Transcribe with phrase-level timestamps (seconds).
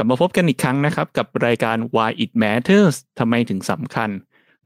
[0.00, 4.10] ลับมาพบกันอีกครั้งนะครับ กับรายการ Why It Matters ทำไมถึงสำคัญ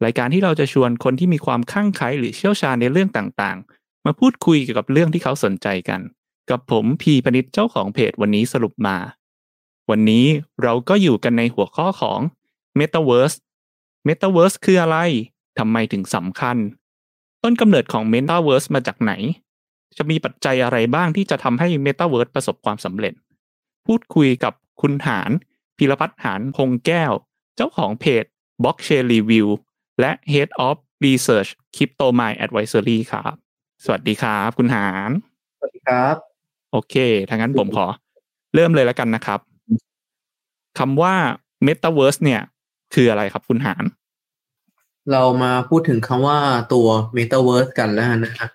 [0.05, 6.01] รายการที่เราจะชวนคนที่มีความข้างไคล้หรือเชี่ยวชาญในเรื่องต่างๆ มาพูดคุยเกี่ยวกับเรื่องที่เขาสนใจกัน
[6.51, 8.97] กับผมพีพนิชเจ้าของเพจวันนี้สรุปมา
[9.91, 10.27] วันนี้
[10.63, 12.21] เราก็อยู่กันในหัวข้อของ
[12.79, 13.37] Metaverse
[14.09, 14.99] Metaverse คืออะไร
[15.59, 16.57] ทำไมถึงสำคัญ
[17.43, 19.13] ต้นกำเนิดของ Metaverse มาจากไหน
[19.99, 23.15] จะมีปัจจัยอะไรบ้างที่จะทำให้ Metaverse ประสบความสำเร็จ
[23.87, 25.31] พูดคุยกับ คุณหาร
[25.79, 27.13] พิรพัฒน์หารพงแก้ว
[27.57, 28.25] เจ้าของเพจ
[28.63, 29.49] Blockchain Review
[30.01, 33.35] และ Head of Research Crypto Mind Advisory ครับ
[33.85, 35.11] สวัสดีครับ คุณหาร
[35.59, 36.15] สวัสดีครับ
[36.73, 36.95] โอเค
[37.29, 37.87] ถ้างั้นผมขอ
[38.55, 39.41] เริ่มเลยแล้วกันนะครับ
[40.79, 41.15] คำว่า
[41.67, 42.43] Metaverse เนี่ย
[42.95, 43.85] คืออะไรครับคุณหาร
[45.13, 46.39] เรามาพูดถึงคำว่า
[46.73, 48.49] ตัว Metaverse กันแล้วนะฮะ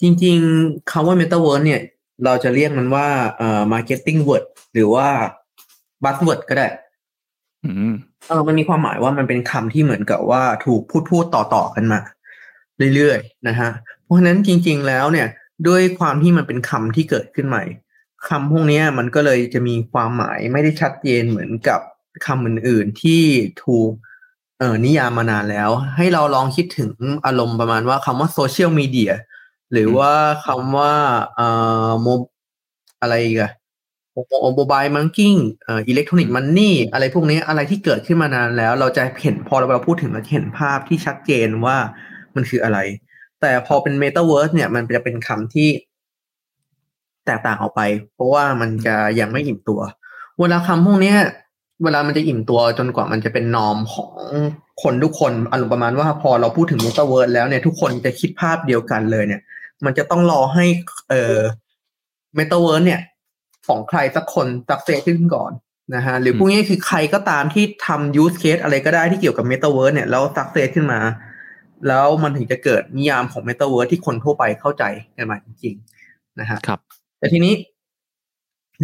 [0.00, 1.80] จริงๆคำว่า Metaverse เนี่ย
[2.24, 3.08] เราจะเรียกมันว่า
[3.38, 5.08] เอ่อ marketing word หรือว่า
[6.04, 6.66] buzzword ก็ได้
[7.64, 7.94] อืม
[8.28, 12.00] เออมันมีความหมายว่ามันเป็นคำที่เหมือนกับว่าถูกพูดพูดต่อต่อๆกันมา
[12.94, 13.70] เรื่อยๆนะฮะ
[14.02, 15.28] เพราะฉะนั้นจริง ๆแล้วเนี่ย
[15.68, 17.64] ด้วยความที่มันเป็นคำที่เกิดขึ้นใหม่
[18.28, 21.80] คำพวกเนี้ยมันก็เลยจะมีความหมายไม่ได้ชัดเจนเหมือนกับ
[22.26, 23.22] คำอื่นๆที่
[23.64, 23.90] ถูก
[24.58, 26.92] เอ่อนิยามมานานแล้ว ให้เราลองคิดถึง
[27.26, 29.12] อารมณ์ประมาณว่าคำว่าโซเชียลมีเดีย
[29.72, 30.12] หรือว่า
[30.46, 30.92] คำว่า
[31.34, 31.48] เอ่
[31.86, 32.06] อโม
[33.00, 33.52] อะไรอีกอะ
[34.54, 41.76] mobile banking electronics money อะไรพวกนี้อะไรที่เกิดขึ้นมานานแล้ว เราจะเห็นพอเราพูดถึงเราจะเห็นภาพที่ชัดเจนว่า
[42.34, 42.78] มันคืออะไร
[43.40, 45.68] แต่พอเป็นเมตาเวิร์สเนี่ยมันจะเป็นคำที่
[47.26, 47.80] แตกต่างออกไป
[48.14, 49.80] เพราะว่ามันจะยังไม่อิ่มตัว
[50.40, 51.14] เวลาคำพวกนี้
[51.84, 54.12] เวลามันจะอิ่มตัวจนกว่ามันจะเป็น norm ของ
[54.82, 59.40] คนทุกคนอารมณ์ประมาณว่าพอเราพูดถึงเมตาเวิร์สแล้วเนี่ยทุกคนจะคิดภาพเดียวกันเลยเนี่ย
[59.84, 60.64] มันจะต้องรอให้
[61.08, 61.38] เอ่อ
[62.36, 63.00] เมตาเวิร์สเนี่ย
[63.66, 65.52] ของใครสักคน success ขึ้นก่อน
[65.94, 71.00] นะฮะหรือพวกนี้คือใครก็ตามที่ทำ use case อะไรก็ได้ที่เกี่ยวกับเมตาเวิร์สเนี่ยแล้ว success ขึ้นมา
[71.88, 74.84] แล้วมันถึงจะเกิดนิยามของเมตาเวิร์สที่คนทั่วไปเข้าใจ
[75.16, 76.80] กันมาจริงๆนะฮะครับ
[77.18, 77.54] แต่ทีนี้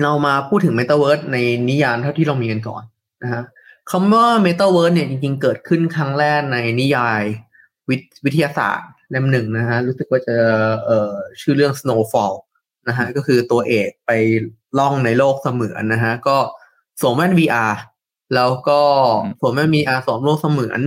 [0.03, 1.37] เรามาพูดถึงเมตาเวิร์สใน
[1.69, 2.83] นิยามเท่าที่เรามีกันก่อน
[3.23, 3.43] นะฮะ
[3.91, 7.23] คำว่าเมตาเวิร์สเนี่ยจริงๆ เกิดขึ้นครั้งแรกในนิยาย
[7.89, 10.37] วิทวิทยาศาสตร์เล่มหนึ่งนะฮะรู้สึกว่าจะ
[10.85, 12.35] เอ่อชื่อเรื่อง Snowfall
[12.89, 14.11] นะฮะก็คือตัวเอกไป
[14.79, 16.37] ท่องในโลกเสมือนนะฮะ ก็
[17.01, 17.73] สวมแว่น VR
[18.35, 18.81] แล้วก็
[19.41, 20.81] สวมแว่น VR สวมโลกเสมือน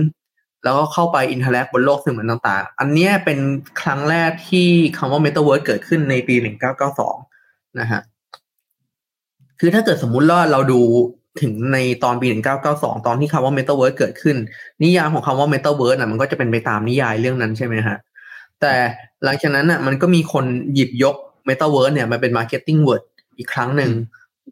[0.64, 3.38] แล้วก็เข้าไป interact บนโลกเสมือนต่างๆ อันนี้เป็น
[3.80, 6.34] ครั้งแรกที่คำว่า Metaverse เกิดขึ้นในปี
[7.06, 8.00] 1992 นะฮะ
[9.60, 10.80] คือถ้าเกิดสมมุติว่าเราดู
[11.40, 12.26] ถึงในตอนปี
[12.66, 14.36] 1992 ตอนที่คำว่า Metaverse เกิดขึ้น
[14.82, 17.96] นิยามของคำว่า Metaverse น่ะมันก็จะเป็นไปตามนิยายเรื่องนั้นใช่ไหมฮะ
[18.60, 18.72] แต่
[19.24, 20.44] หลังจากนั้นน่ะมันก็มีคน
[20.74, 21.16] หยิบยก
[21.48, 23.02] Metaverse เนี่ยมาเป็น Marketing Word
[23.38, 23.92] อีกครั้งหนึ่ง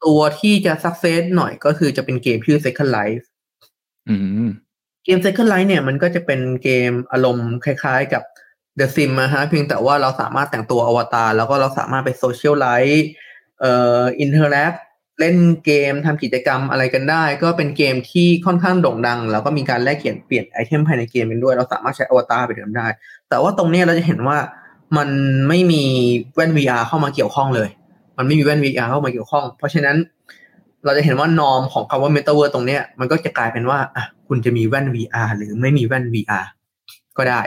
[0.04, 3.24] ตัวที่จะ success หน่อยก็คือจะเป็นเกมชื่อ Second Life
[4.08, 4.14] อื
[4.46, 4.50] ม
[5.04, 8.22] เกม Second Life เนี่ยมันก็จะเป็นเกมอารมณ์คล้ายๆกับ
[8.78, 13.06] The Sim นะฮะเพียงแต่ว่าเราสามารถแต่งตัวอวตารแล้วก็เราสามารถไป socialize
[13.60, 14.72] เอ่อ interact
[15.20, 22.86] เล่นเกมทำกิจกรรมอะไรกันได้ ก็เป็นเกมที่ค่อนข้างโด่งดัง แล้วก็มีการแลกเปลี่ยนเปลี่ยน item ภายในเกมเป็นด้วย เราสามารถใช้อวตารไปเดิมได้
[23.28, 24.38] แต่ว่าตรงเนี้ยเราจะเห็นว่า
[24.96, 25.08] มัน
[25.48, 25.84] ไม่มี
[26.34, 27.68] แว่น VR เข้ามาเกี่ยวข้องเลย
[28.20, 29.96] มันไม่มีแว่น VR เข้ามาเกี่ยวข้อง เพราะฉะนั้น
[30.84, 36.44] เราจะเห็นว่า norm ของคำว่า Metaverse ตรงเนี้ยมันก็จะกลายเป็นว่าอะคุณจะมีแว่น VR หรือไม่มีแว่น VR
[37.16, 37.40] ก็ได้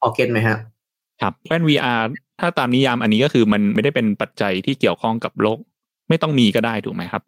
[0.00, 0.58] พอ get ไหมฮะ
[1.20, 2.00] ครับแว่น VR
[2.40, 5.58] ถ้าตามนิยามอันนี้ก็คือมันไม่ได้เป็นปัจจัยที่เกี่ยวข้องกับโลก
[6.08, 7.22] ไม่ต้องมีก็ได้ถูกไหมครับ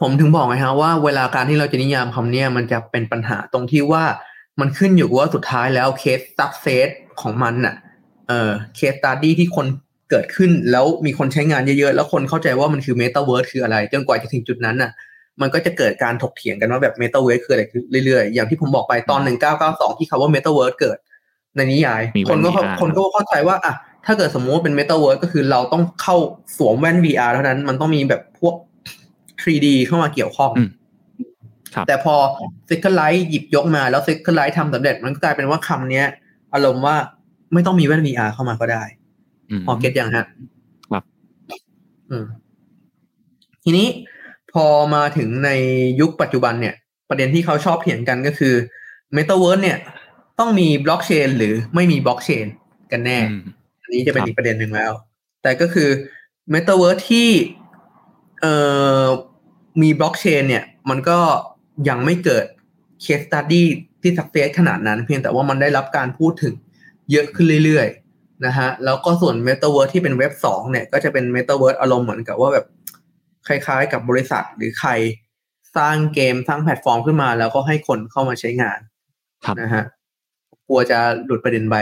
[0.00, 4.04] ผมถึงบอกไงฮะว่าเวลาการที่เราจะนิยามคำเนี้ยมันจะเป็นปัญหาตรงที่ว่า
[4.60, 6.88] มันขึ้นอยู่กับว่าสุดท้ายแล้ว case success
[7.20, 7.74] ของมันน่ะ
[8.28, 9.66] เอ่อ case study ที่คน
[10.10, 14.90] เกิดขึ้นแล้วมีคนใช้งานเยอะๆ แล้วคนเข้าใจว่ามันคือเมตาเวิร์สคืออะไร จนกว่าจะถึงจุดนั้นน่ะ
[15.40, 17.62] มันก็จะเกิดการถกเถียงกันว่าแบบเมตาเวิร์สคืออะไร
[18.06, 19.20] เรื่อยๆ อย่างที่ผมบอกไปตอน
[19.60, 20.98] 1992 ที่คำว่าเมตาเวิร์สเกิด
[21.56, 23.74] ในนิยายมีคนก็แว่น VR คนก็เข้าใจว่าอะ
[24.06, 26.16] ถ้าเกิดสมมติว่าเป็นเมตาเวิร์สก็คือเราต้องเข้า
[26.56, 28.54] สวมแว่น VR เท่านั้นมันต้องมีแบบพวก
[29.42, 30.68] 3D เข้ามาเกี่ยวข้องอืม
[31.74, 32.14] ครับแต่พอ
[32.68, 36.06] Second Life หยิบยกมาแล้ว Second Life ทำสำเร็จมันก็กลายเป็นว่าคำเนี้ย
[36.54, 36.96] อารมณ์ว่า
[37.52, 39.05] ไม่ต้องมีแว่น VR เข้ามาก็ได้อืม
[39.66, 40.24] พอเก็ตยังฮะ
[40.90, 41.04] ครับ
[42.10, 42.26] อืม
[43.64, 43.86] ทีนี้
[44.52, 45.50] พอมาถึงใน
[46.00, 46.74] ยุคปัจจุบันเนี่ย
[47.08, 48.54] ประเด็นที่เขาชอบเถียงกันก็คือ
[49.16, 49.78] Metaverse เนี่ย
[50.38, 52.46] ต้องมีบล็อกเชนหรือไม่มีบล็อกเชน
[52.92, 53.42] กันแน่อืม
[53.82, 54.92] อันนี้จะเป็นครับอีกประเด็นหนึ่งแล้ว
[55.42, 55.88] แต่ก็คือ
[56.54, 57.28] Metaverse ที่
[58.40, 58.54] เอ่
[59.04, 59.06] อ
[59.82, 61.18] มีบล็อกเชนเนี่ย มันก็
[61.88, 62.44] ยังไม่เกิด
[63.04, 63.62] case study
[64.02, 66.54] ที่ success ขนาดนั้น เพียงแต่ว่ามันได้รับการพูดถึง
[67.10, 68.05] เยอะขึ้นเรื่อยๆ
[68.46, 72.66] นะฮะแล้วก็ส่วน Metaverse ที่เป็นเว็บสองเนี่ยก็จะเป็น Metaverse อารมณ์เหมือนกับว่าแบบ
[73.46, 74.90] คล้ายๆ กับบริษัทหรือใคร
[75.76, 78.78] สร้างเกมสร้างแพลตฟอร์มขึ้นมา แล้วก็ให้คนเข้ามาใช้งาน
[79.44, 79.84] ครับนะฮะ
[80.68, 81.76] กลัวจะหลุดประเด็นไป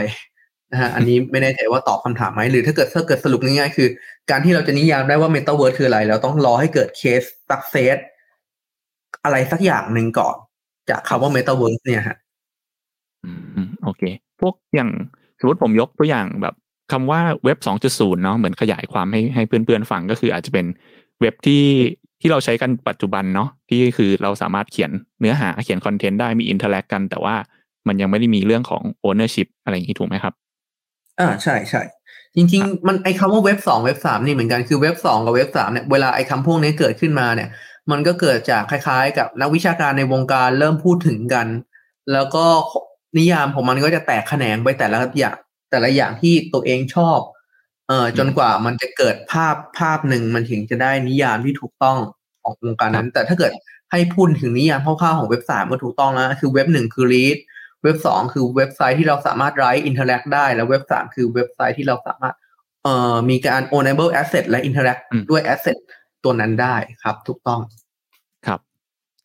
[0.71, 3.87] นะฮะอันนี้ไม่แน่ใจว่าตอบคำถามไหมหรือถ้าเกิดถ้าเกิดสรุปง่ายๆคือ
[4.29, 7.97] การที่เราจะนิยามได้ว่า Metaverse คืออะไร เราต้องรอให้เกิดเคส success
[9.23, 10.35] อะไรสักอย่างหนึ่งก่อน
[10.89, 12.17] จากคำว่า Metaverse เนี่ยฮะ
[13.25, 13.31] อื
[13.65, 14.03] มโอเค
[14.39, 14.89] พวกอย่าง
[15.39, 16.55] สมมติผมยกตัวอย่างแบบ
[16.91, 17.57] คำว่าเว็บ
[17.89, 20.65] 2.0 เนาะเหมือนขยายความให้ให้เพื่อนๆฟังก็คืออาจจะเป็น
[21.21, 21.63] เว็บที่
[22.21, 27.35] ที่เราใช้กันปัจจุบันเนาะที่คือเราสามารถเขียนเนื้อหาเขียนคอนเทนต์ได้มี interact กัน แต่ว่า
[27.87, 30.33] มันยังไม่ได้มีเรื่องของ ownership อะไรอย่างนี้ถูกไหมครับ
[31.19, 31.81] อ่าใช่ใช่
[32.35, 37.49] จริง ๆ มันไอคำว่าเว็บสองเว็บสามนี่เหมือนกันคือเว็บสองกับเว็บสามเนี่ยเวลาไอคำพวกนี้เกิดขึ้นมาเนี่ย
[37.91, 41.47] มันก็เกิดจากคล้าย ๆ กับนักวิชาการในวงการเริ่มพูดถึงกัน
[42.11, 42.45] แล้วก็
[43.17, 45.37] นิยามของมันก็จะแตกแขนงไปแต่ละอย่าง
[45.71, 47.19] แต่ละอย่างที่ตัวเองชอบ
[47.87, 51.97] เอ่อจนกว่ามันจะเกิดภาพภาพหนึ่งมันถึงจะได้นิยามที่ถูกต้อง
[52.41, 53.51] ของวงการนั้น แต่ถ้าเกิด
[53.91, 57.37] ให้พูดถึงนิยามคร่าวๆของเว็บสามก็ถูกต้องแล้วคือเว็บหนึ่งคือ read
[57.83, 62.35] เว็บสองคือเว็บไซต์ที่เราสามารถ write interact ได้ แล้วเว็บสามคือเว็บไซต์ที่เราสามารถ
[62.83, 65.77] เอ่อมีการ ownable asset และ interact อืมด้วย asset
[66.23, 67.59] ตัวนั้นได้ครับ ถูกต้อง
[68.47, 68.59] ครับ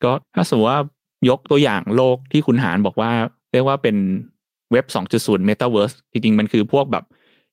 [0.04, 0.80] ก็ถ้าสมมติว่า
[1.28, 3.12] ยกตัวอย่างโลกที่คุณหาญบอกว่า
[3.52, 3.96] เรียกว่าเป็น
[4.72, 4.86] เว็บ
[5.18, 7.04] 2.0 Metaverse จริงๆ มันคือพวกแบบ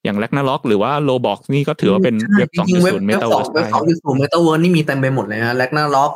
[0.03, 6.11] อย่าง Ragnarok หรือว่า Roblox นี่ก็ถือว่าเป็นเว็บจริงๆเว็บ2.0เว็บสอง Metaverse เว็บได้สองจุดศูนย์เมตาเวิร์สนี่มีเต็มไปหมดเลยนะ Ragnarok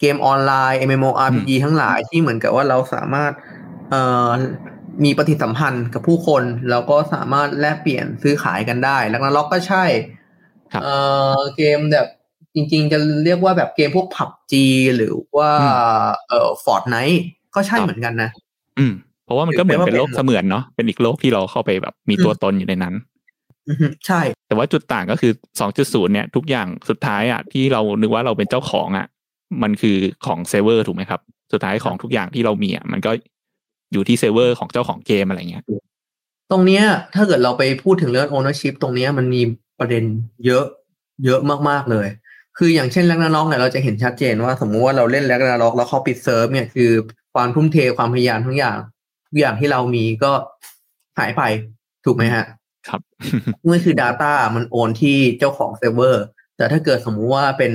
[0.00, 3.32] เกมออนไลน์ MMORPG ทั้งหลายที่เหมือนกับว่าเราสามารถ
[3.90, 4.30] เอ่อ
[5.04, 9.84] มีปฏิสัมพันธ์กับผู้คน แล้วก็สามารถแลกเปลี่ยนซื้อขายกันได้ Ragnarok ก็ใช่
[10.72, 10.94] ครับเอ่
[11.36, 12.08] อเกมแบบ
[12.54, 14.66] จริงๆ จะเรียกว่าแบบเกมพวก PUBG
[14.96, 15.70] หรือว่าอืม
[16.28, 17.22] เอ่อ Fortnite
[17.54, 18.30] ก็ใช่ครับเหมือนกันนะ
[18.78, 18.92] อืม
[19.24, 22.94] เพราะว่ามันก็เหมือนถือเป็นโลกเป็นเสมือนเนาะเป็นอีกโลกที่เราเข้าไปแบบมีตัวตนอยู่ในนั้น
[23.68, 25.32] อือฮึใช่ แต่ว่าจุดต่างก็คือ
[25.68, 29.06] 2.0เนี่ยทุกอย่างสุดท้ายอะที่เรานึกว่าเราเป็นเจ้าของอะ
[29.62, 31.20] มันคือของเซิร์ฟเวอร์ถูกไหมครับ
[31.52, 33.10] สุดท้ายของทุกอย่างที่เรามีอะมันก็
[33.92, 35.64] อยู่ที่เซิร์ฟเวอร์ของเจ้าของเกมอะไรเงี้ย
[36.50, 36.84] ตรงเนี้ย
[37.14, 39.42] ถ้าเกิดเราไปพูดถึงเรื่อง ownership ตรงเนี้ยมันมี
[39.78, 40.04] ประเด็น
[40.46, 40.64] เยอะ
[41.24, 42.06] เยอะมากๆเลย
[42.58, 46.90] คืออย่างเช่น Ragnarok เนี่ยเราจะเห็นชัดเจนว่า สมมุติว่าเราเล่น Ragnarok แล้วเขาปิดเซิร์ฟเนี่ยคือ
[47.34, 48.93] ความทุ่มเทความพยายามทุกอย่างทุก
[49.38, 50.32] อย่างที่เรามีก็
[51.18, 51.42] หายไป
[52.04, 52.44] ถูกไหมฮะ
[52.88, 53.00] ครับ
[53.64, 56.24] เมื่อคือ Data มัน own ที่เจ้าของเซิร์ฟเวอร์
[56.56, 57.72] แต่ถ้าเกิดสมมุติว่าเป็น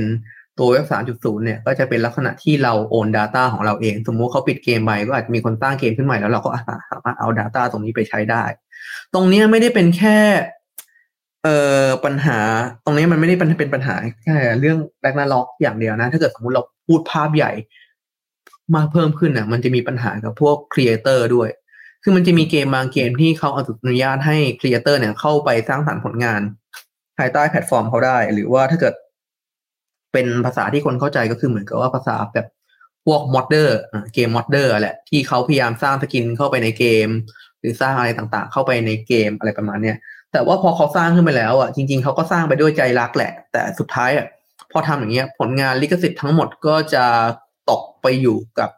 [0.60, 6.50] ตัวเว็บ3.0เนี่ย ก็จะเป็นลักษณะที่เรา own Data ของเราเอง สมมุติเขาปิดเกมไปก็อาจจะมีคนสร้างเกมขึ้นใหม่แล้วเราก็
[6.92, 8.44] สามารถเอา Data ตรงนี้ไปใช้ได้
[9.14, 10.18] ตรงเนี้ยไม่ได้เป็นแค่
[11.44, 12.40] เอ่อปัญหา
[12.86, 17.52] ตรงนี้มันไม่ได้เป็นเป็นปัญหาแค่เรื่อง Ragnarok อย่างเดียวนะ ถ้าเกิดสมมติเราพูดภาพใหญ่
[18.76, 21.50] มากเพิ่มขึ้นอะ มันจะมีปัญหากับพวก creator ด้วย
[22.04, 26.42] คือมันจะมีเกมบางเกมที่เขาอนุญาตให้ creator เนี่ยเข้าไปสร้างสรรค์ผลงาน
[27.18, 28.94] ภายใต้แพลตฟอร์มเขาได้ หรือว่าถ้าเกิด
[30.14, 32.48] เป็นภาษาที่คนเข้าใจก็คือเหมือนกับว่าภาษาแบบ
[33.06, 33.78] พวก modder
[34.14, 37.08] เกม modder แหละที่เขาพยายามสร้าง skin เข้าไปในเกม
[37.60, 39.98] หรือสร้างอะไรต่างๆ เข้าไปในเกมอะไรประมาณเนี้ย
[40.32, 44.28] แต่ว่าพอเขาสร้างขึ้นไปแล้วอะจริง ๆเขาก็สร้างไปด้วยใจรักแหละ แต่สุดท้ายอะ
[44.72, 47.06] พอทำอย่างเงี้ยผลงานลิขสิทธิ์ทั้งหมดก็จะ
[47.70, 48.70] ตกไปอยู่กับ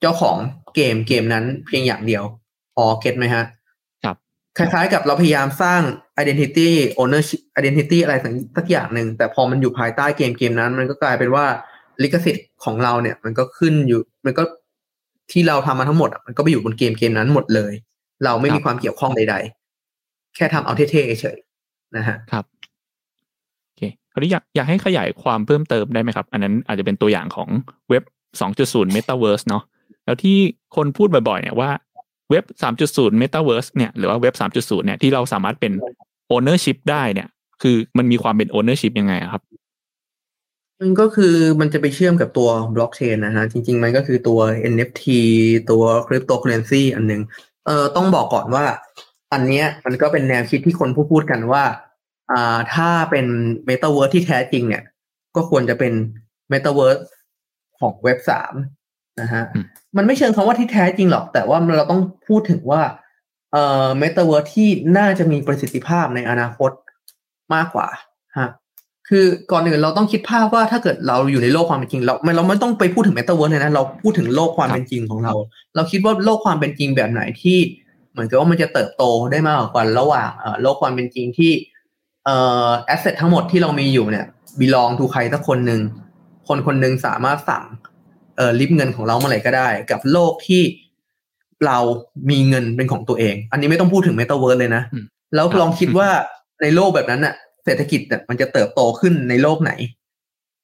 [0.00, 0.36] เจ้าของ
[0.74, 2.24] เกมเกมนั้นเพียงอย่างเดียว
[2.74, 3.44] พอเก็ตไหมฮะ
[4.04, 4.16] ครับ
[4.56, 5.82] คล้ายๆกับเราพยายามสร้าง
[6.22, 6.68] identity
[7.00, 8.14] ownership identity อะไร
[8.56, 11.44] สักอย่างหนึ่ง แต่พอมันอยู่ภายใต้เกมเกมนั้น มันก็กลายเป็นว่า
[12.02, 14.42] ลิขสิทธิ์ของเราเนี่ย มันก็ขึ้นอยู่ มันก็
[15.32, 17.72] ที่เราทำมาทั้งหมดอะมันก็ไปอยู่บนเกมเกมนั้นหมดเลย
[18.24, 19.36] เราไม่มีความเกี่ยวข้องใด
[19.86, 22.55] ๆ แค่ทำเอาเท่ๆเฉยๆนะฮะ ครับโอ
[23.76, 23.80] เค
[24.12, 27.48] คราวนี้อยากอยากให้ขยายความเพิ่มเติมได้ไหมครับ อันนั้นอาจจะเป็นตัวอย่างของ
[27.90, 28.02] เว็บ
[28.50, 29.62] 2.0 Metaverse เนาะ
[30.04, 30.38] แล้วที่
[30.76, 31.70] คนพูดบ่อยๆเนี่ยว่า
[32.30, 32.44] เว็บ
[32.82, 35.72] 3.0 Metaverse เนี่ยหรือว่าเว็บ 3.0 เนี่ยที่เราสามารถเป็น
[36.34, 37.28] ownership ได้เนี่ย
[37.62, 39.42] คือมันมีความเป็น ownership ยังไงครับ
[40.80, 44.40] มันก็คือมันจะไปเชื่อมกับตัวบล็อกเชนนะฮะ จริง ๆ มันก็คือตัว
[44.72, 45.04] NFT
[45.70, 47.22] ตัวคริปโตเคอเรนซีอันหนึ่ง
[47.66, 48.64] เออต้องบอกก่อนว่า
[49.32, 51.62] อันเนี้ยมันก็เป็นแนวคิดที่คนพูดพูดกันว่า
[52.32, 53.26] อ่าถ้าเป็น
[53.66, 54.82] เมตาเวิร์สที่แท้จริงเนี่ย
[55.36, 55.92] ก็ควรจะเป็น
[56.50, 56.98] เมตาเวิร์ส
[57.80, 58.54] ของเว็บสาม
[59.20, 59.64] นะฮะอืม
[59.96, 62.82] มันไม่เชิงคำว่าที่แท้จริงหรอก แต่ว่าเราต้องพูดถึงว่า
[63.52, 64.68] เอ่อเมตาเวิร์สที่
[64.98, 66.70] น่าจะมีประสิทธิภาพในอนาคต
[67.54, 67.88] มากกว่า
[68.38, 68.48] ฮะ
[69.08, 75.32] คือก่อนอื่นเราต้องคิดภาพว่าถ้าเกิดเราอยู่ในโลกความเป็นจริง เราไม่เราไม่ต้องไปพูดถึงเมตาเวิร์สเลยนะเราพูดถึงโลกความเป็นจริงของเรา
[75.74, 77.58] เราคิดว่าโลกความเป็นจริงแบบไหนที่
[78.12, 81.52] เหมือนกับว่ามันจะเติบโตได้มากกว่ากันระหว่างเอ่อโลกความเป็นจริงที่
[82.26, 84.26] เอ่อ asset ทั้งหมดที่เรามีอยู่เนี่ย
[84.60, 85.80] belong to ใครสักคนหนึ่ง
[86.48, 87.64] คนคนหนึ่งสามารถสั่ง
[88.36, 90.62] เอ่อลิฟเงินของเราเมื่อไหร่ก็ได้ กับโลกที่
[91.66, 91.78] เรา
[92.30, 95.04] มีเงินเป็นของตัวเอง อันนี้ไม่ต้องพูดถึงเมตาเวิร์สเลยนะอืม
[95.34, 96.08] แล้วครับลองคิดว่า
[96.62, 99.72] ในโลกแบบนั้นน่ะเศรษฐกิจเนี่ยมันจะเติบโตขึ้นในโลกไหน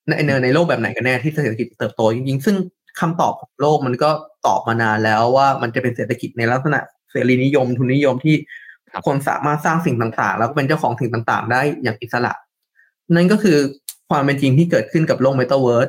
[0.09, 2.57] ในในในโลกแบบไหนกันแน่ที่เศรษฐกิจเติบโตจริงๆ ซึ่ง
[3.01, 4.11] คำตอบของโลกมันก็
[4.47, 6.79] ตอบมานานแล้วว่ามันจะเป็นเศรษฐกิจในลักษณะ
[7.11, 8.37] เสรีนิยมทุนนิยมที่
[9.07, 12.33] คนสามารถสร้างสิ่งต่างๆ แล้วก็เป็นเจ้าของสิ่งต่างๆ ได้อย่างอิสระ
[13.15, 13.59] นั่นก็คือ
[14.11, 15.89] ความเป็นจริงที่เกิดขึ้นกับโลกเมตาเวิร์ส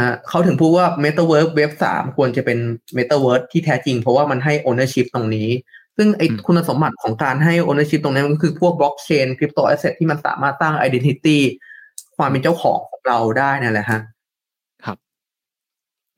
[0.00, 2.58] ฮะเขาถึงพูดว่าเมตาเวิร์สเว็บสามควรจะเป็น
[2.94, 5.48] เมตาเวิร์สที่แท้จริง เพราะว่ามันให้ ownership ตรงนี้
[5.96, 11.40] ซึ่งไอคุณสมบัติของการให้ ownership ตรงนี้มันก็คือพวกบล็อกเชน crypto asset ที่มันสามารถสร้าง identity
[12.16, 14.00] ความเป็นเจ้าของของเราได้นั่นแหละฮะ
[14.84, 14.96] ครับ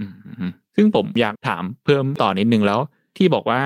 [0.01, 0.05] อื
[0.49, 2.81] มซึ่งผมอยากถามเพิ่มต่อนิดนึงแล้ว
[3.17, 3.63] ที่บอกว่า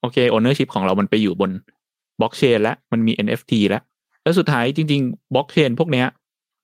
[0.00, 1.50] โอเค ownership ของเรามันไปอยู่บน
[2.20, 3.82] บล็อกเชนแล้วมันมี NFT แล้ว
[4.22, 6.06] แล้วสุดท้ายจริงๆบล็อกเชนพวกเนี้ย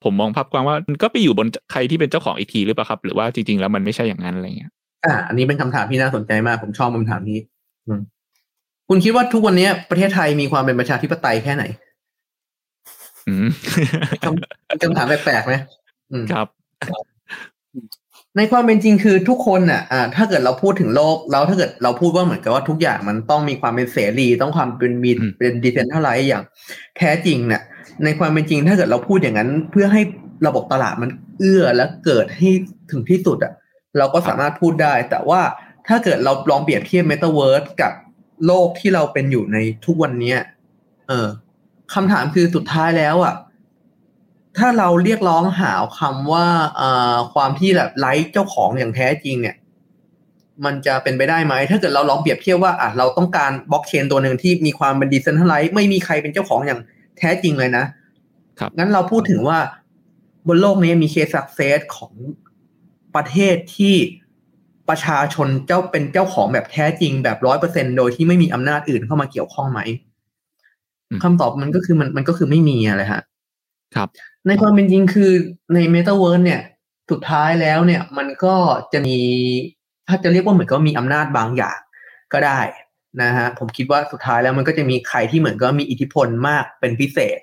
[0.04, 4.72] ผมมองภาพกว้างว่ามันก็ไปอยู่บนใครที่เป็นเจ้าของอีกทีหรือเปล่าครับ หรือว่าจริงๆแล้วมันไม่ใช่อย่างนั้นอะไรเงี้ย
[5.04, 7.38] อ่าอันนี้เป็นคำถามที่น่าสนใจมาก ผมชอบคำถามนี้
[7.86, 8.00] อืม
[8.88, 11.64] คุณคิดว่าทุกวันนี้ประเทศไทยมีความเป็นประชาธิปไตยแค่ไหน
[13.28, 13.46] อืม
[14.82, 15.54] คำถามแปลกๆไหม
[16.12, 16.46] อืมครับ
[18.36, 26.42] ในความเป็นจริงคือทุกคนน่ะอ่าถ้าเกิดเราพูดถึงโลกแล้วถ้าเกิดเราพูดว่าเหมือนกับว่าทุกอย่างมันต้องมีความเป็นเสรีต้องความเป็นมีอืมเป็นดิเซนทัลไลซ์อย่าง
[26.96, 27.62] แท้จริงเนี่ย
[28.04, 30.02] ในความเป็นจริงถ้าเกิดเราพูดอย่างนั้น เพื่อให้
[30.46, 32.50] ระบบตลาดมันเอื้อและเกิดให้
[32.90, 33.52] ถึงที่สุดอะ
[33.98, 35.40] เราก็สามารถพูดได้ แต่ว่า
[35.88, 37.92] ถ้าเกิดเราลองเปรียบเทียบเมตาเวิร์สกับ
[38.46, 40.38] โลกที่เราเป็นอยู่ในทุกวันเนี้ย
[41.08, 41.28] เออ
[41.94, 43.34] คำถามคือสุดท้ายแล้วอะ
[44.58, 46.46] ถ้าเราเรียกร้องหาคำว่า
[46.76, 49.56] เอ่อความที่แบบไร้เจ้าของอย่างแท้จริงเนี่ย
[50.64, 56.80] มันจะเป็นไปได้ไหม ถ้าเกิดเราลองเปรียบเทียบว่าอะเราต้องการบล็อกเชนตัวหนึ่งที่มีความเป็น decentralized ไม่มีใครเป็นเจ้าของอย่าง
[57.18, 57.84] แท้จริงเลยนะ
[58.58, 59.58] ครับงั้นเราพูดถึงว่า
[60.48, 62.12] บนโลกนี้มี case success ของ
[63.14, 63.94] ประเทศที่
[64.88, 69.80] ประชาชนเจ้าเป็นเจ้าของแบบแท้จริงแบบร้อยเปอร์เซ็นโดยที่ไม่มีอำนาจอื่นเข้ามาเกี่ยวข้องไหม
[71.10, 73.22] อืมคำตอบมันก็คือมันมันก็คือไม่มีอะไรฮะ
[73.94, 74.08] ครับ
[74.46, 75.32] ในความเป็นจริงคือ
[75.74, 76.62] ในเมตาเวิร์เนี่ย
[77.10, 78.54] สุดท้ายแล้วเนี่ย มันก็
[78.92, 79.18] จะมี
[80.08, 81.78] ถ้าจะเรียกว่าเหมือนก็มีอำนาจบางอย่าง
[82.32, 82.60] ก็ได้
[83.22, 87.38] นะฮะผมคิดว่าสุดท้ายแล้วมันก็จะมีใครที่เหมือนก็มีอิทธิพลมากเป็นพิเศษ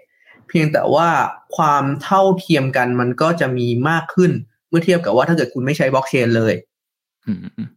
[0.47, 1.09] เพียงแต่ว่า
[1.57, 4.31] ความเท่าเทียมกันมันก็จะมีมากขึ้น
[4.69, 6.53] เมื่อเทียบกับว่าถ้าเกิดคุณไม่ใช้บล็อกเชนเลย
[7.27, 7.69] อืมอืม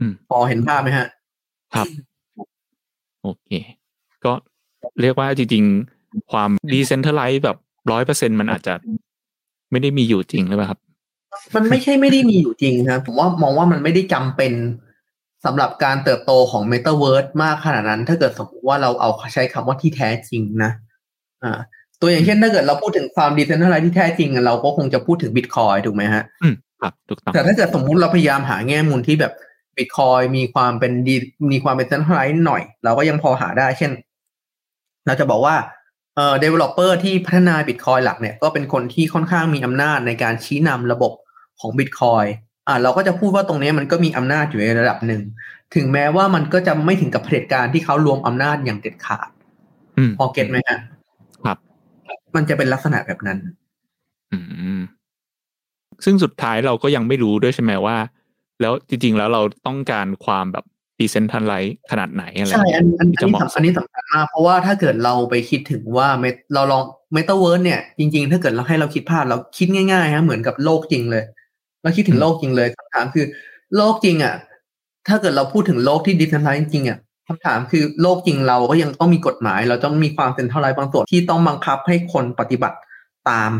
[0.00, 1.06] อืมพอเห็นภาพไหมฮะ
[1.74, 1.86] ครับ
[3.22, 3.48] โอเค
[4.24, 4.32] ก็
[5.00, 5.97] เรียกว่าจริงๆ
[6.32, 7.56] ความดีเซน t ท a ไลซ์แบบ
[7.90, 8.74] ร้อยเปอร์เซ็นมันอาจจะ
[9.70, 10.80] ไม่ได้มีอยู่จริงหรือเปล่าครับ
[11.54, 14.52] มันไม่ใช่ไม่ได้มีอยู่จริงครับผมว่ามองว่ามันไม่ได้จำเป็น
[15.44, 20.72] สำหรับการเติบโตของ m e t a เวิร์มากขนาดนั้น ถ้าเกิดสมมติว่าเราเอาใช้คำว่าที่แท้จริงนะ
[21.44, 21.58] อ่า
[22.00, 29.32] ตัวอย่างเช่นถ้าเกิดเราพูดถึงความ decentralized ที่แท้จริงอะเราก็คงจะพูดถึงบิตคอยถูกไหมฮะอืมครับถูกต้องแต่ถ้าเกิดสมมุติเราพยายามหาแง่มุมที่แบบ
[29.76, 31.16] บิตคอยมีความเป็น de-
[31.52, 33.90] มีความเป็น centralized หน่อย เราก็ยังพอหาได้ เช่น
[35.06, 35.54] เราจะบอกว่า
[36.18, 41.12] เอ่อ developer ที่พัฒนาบิตคอยหลักเนี่ย ก็เป็นคนที่ค่อนข้างมีอำนาจในการชี้นำระบบ
[41.60, 42.24] ของบิตคอย
[42.68, 45.22] อ่าเราก็จะพูดว่าตรงนี้มันก็มีอำนาจอยู่ในระดับหนึ่ง
[45.74, 49.28] ถึงแม้ว่ามันก็จะไม่ถึงกับเผด็จการที่เขารวมอำนาจอย่างเด็ดขาด
[49.98, 50.78] อืมพอเก็ตไหมฮะ
[51.44, 51.58] ครับ
[52.36, 53.38] มันจะเป็นลักษณะแบบนั้น
[54.32, 54.38] อื
[54.78, 54.80] ม
[56.04, 57.96] ซึ่งสุดท้ายเราก็ยังไม่รู้ด้วยใช่ไหมว่า
[58.60, 60.64] แล้วจริง ๆ แล้วเราต้องการความแบบ
[61.00, 71.24] ดีเซนทัลไลซ์ขนาดไหนอะไรใช่อันอันที่อันจะนี้เหมาะสำสอันมนี้สำคัญมาก เพราะว่าถ้าเกิดเราไปคิดถึงว่า Met- เราลองเมตาเวิร์เนี่ย จริง ๆ ถ้าเกิดเราให้เราคิดภาพเราคิดง่ายๆฮะเหมือนกับโลกจริงเลย
[71.82, 73.26] เราคิดถึงโลกจริงเลยคำถามคือ
[73.76, 74.34] โลกจริงอะ
[75.08, 82.76] ถ้าเกิดเราพูดถึงโลกที่ดิจิทัลจริงๆอะคำถามคือโลกจริงเราก็ยังต้องมีกฎหมาย เราต้องมีความ centralized บางส่วนที่ต้องบังคับให้คนปฏิบัติ
[83.30, 83.50] ตาม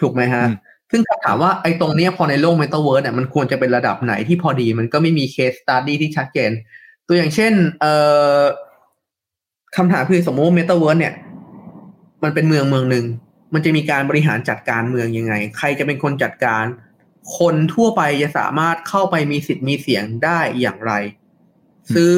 [0.00, 0.56] ถูกไหมฮะอืม
[0.90, 6.50] ซึ่งคำถามว่าไอ้ตรงเนี้ยพอในโลกเมตาเวิร์เนี่ยมันควรจะเป็นระดับไหนที่พอดีมันก็ไม่มี case study ที่ชัดเจน
[7.06, 7.92] ตัวอย่างเช่น เอ่
[8.38, 8.42] อ
[9.76, 11.14] คำถามคือสมมติว่าเมตาเวิร์เนี่ย
[12.22, 13.04] มันเป็นเมืองเมืองหนึ่ง
[13.54, 16.64] มันจะมีการบริหารจัดการเมืองยังไง ใครจะเป็นคนจัดการ
[17.38, 20.92] คนทั่วไปจะสามารถเข้าไปมีสิทธิ์มีเสียงได้อย่างไร
[21.94, 22.16] ซื้อ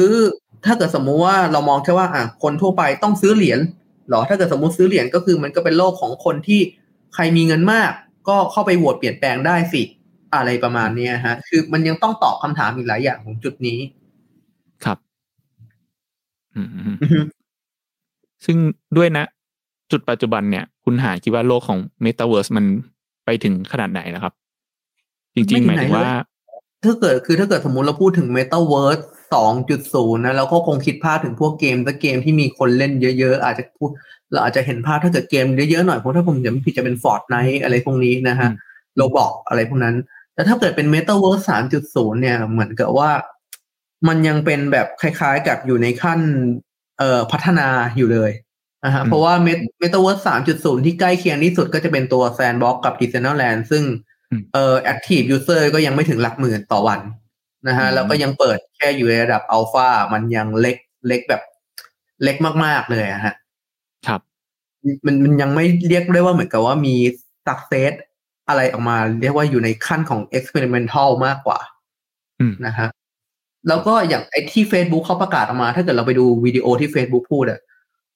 [0.65, 3.59] ถ้าเกิดสมมุติว่าเรามองแค่ว่าอะคนทั่วไปต้องซื้อเหรียญ
[4.09, 6.59] หรอถ้าเกิดสมมุติซื้อเหรียญก็คือมันก็เป็นโลกของคนที่
[7.13, 7.91] ใครมีเงินมาก
[8.27, 9.81] ก็เข้าไปโหวตเปลี่ยนแปลงได้สิ
[10.35, 13.79] อะไรประมาณเนี้ยฮะ คือมันยังต้องตอบคำถามอีกหลายอย่างของจุดนี้
[14.85, 14.97] ครับ
[16.55, 17.19] อืมอืมอือฮึ
[18.45, 18.57] ซึ่ง
[18.97, 19.25] ด้วยนะ
[19.91, 22.65] จุดปัจจุบันเนี่ย คุณหาญคิดว่าโลกของเมตาเวิร์สมัน
[23.25, 24.33] ไปถึงขนาดไหนแล้วครับ
[25.35, 26.03] จริง ๆ หมายถึงว่า
[26.85, 33.89] ถ้าเกิดคือถ้าเกิดสมมุติเราพูดถึง Metaverse 2.0นะเราก็คงคิดภาพถึงพวกเกมสักเกมที่มีคนเล่นเยอะ ๆ อาจจะพูด
[34.31, 39.95] เราอาจจะเห็นภาพถ้าเกิดเกมเยอะๆหน่อยเพราะถ้าผมจำไม่ผิดจะเป็น Fortnite อะไรพวกนี้นะฮะอืม Roblox อะไรพวกนั้น
[40.33, 41.43] แต่ถ้าเกิดเป็น Metaverse
[41.81, 43.11] 3.0เนี่ยเหมือนกับว่า
[44.07, 46.19] มันยังเป็นแบบคล้าย ๆ กับอยู่ในขั้น
[46.99, 47.67] เอ่อพัฒนา
[47.97, 48.31] อยู่เลย
[48.85, 49.33] นะฮะเพราะว่า
[49.79, 53.83] เมตาเวิร์สสามจุดศูนย์ที่ใกล้เคียงที่สุดก็จะเป็นตัว Sandbox กับ Decentraland ซึ่ง
[54.53, 56.99] เอ่อ active user ก็ยังไม่ถึงหลักหมื่นต่อวัน
[57.67, 61.41] นะฮะแล้วก็ยังเปิดแค่อยู่ในระดับอัลฟามันยังเล็กเล็กแบบ
[62.23, 63.33] เล็กมากๆเลยอะฮะ
[64.07, 64.21] ครับ
[65.05, 66.95] มันมันยังไม่เรียกได้ว่าเหมือนกับว่ามี
[67.47, 67.91] สักเซส
[68.47, 71.59] อะไรออกมา เรียกว่าอยู่ในขั้นของ experimental มากกว่า
[72.39, 72.87] อืมนะฮะ
[73.67, 77.59] แล้วก็อย่างไอ้ที่ Facebook เขาประกาศออกมา ถ้าเกิดเราไปดูวิดีโอที่ Facebook พูดอะ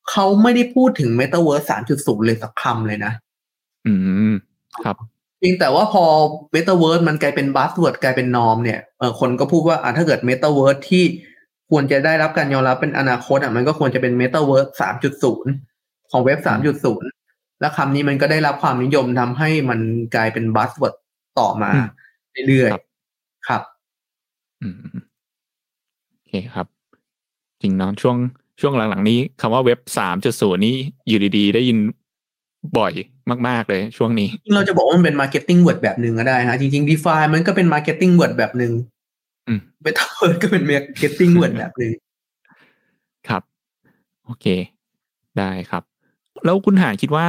[0.10, 1.66] เขาไม่ได้พูดถึง Metaverse
[1.98, 3.14] 3.0 เลยสักคำเลยนะ
[3.88, 3.94] อื
[4.32, 4.34] ม
[4.84, 4.96] ครับ
[5.42, 6.04] เพียงแต่ว่าพอ
[6.56, 11.04] Metaverse มันกลายเป็นบัสเวิร์ดกลายเป็นนอมเนี่ยเออคนก็พูดว่าอะถ้าเกิด Metaverse ที่
[11.70, 16.40] ควรจะได้รับการยอมรับเป็นอนาคตอะมันก็ควรจะเป็น Metaverse 3.0ของเว็บ
[17.00, 19.80] 3.0แล้วคำนี้มันก็ได้รับความนิยมทำให้มัน
[20.16, 20.96] กลายเป็นบัสเวิร์ด
[21.40, 23.62] ต่อมาอืมเรื่อยครับๆครับ
[24.62, 24.76] อืม
[26.12, 26.68] โอเคครับ
[27.62, 28.18] จริงเนาะช่วง
[28.62, 30.76] ช่วงหลังๆนี้คำว่าเว็บสามจุดศูนย์นี้
[31.08, 31.78] อยู่ดีๆ ได้ยิน
[32.78, 32.94] บ่อย
[33.48, 38.74] มาก ๆ เลยช่วงนี้จริงๆเราจะบอกว่ามันเป็น marketing word แบบหนึ่งก็ได้ฮะจริงๆ DeFi มันก็เป็น marketing word แบบหนึ่ง
[39.48, 41.92] อืม Metaverse ก็เป็น marketing word แบบหนึ่ง
[43.30, 43.42] ครับ
[44.26, 44.46] โอเค
[45.40, 45.84] ได้ครับ
[46.46, 47.26] แล้วคุณหานคิดว่า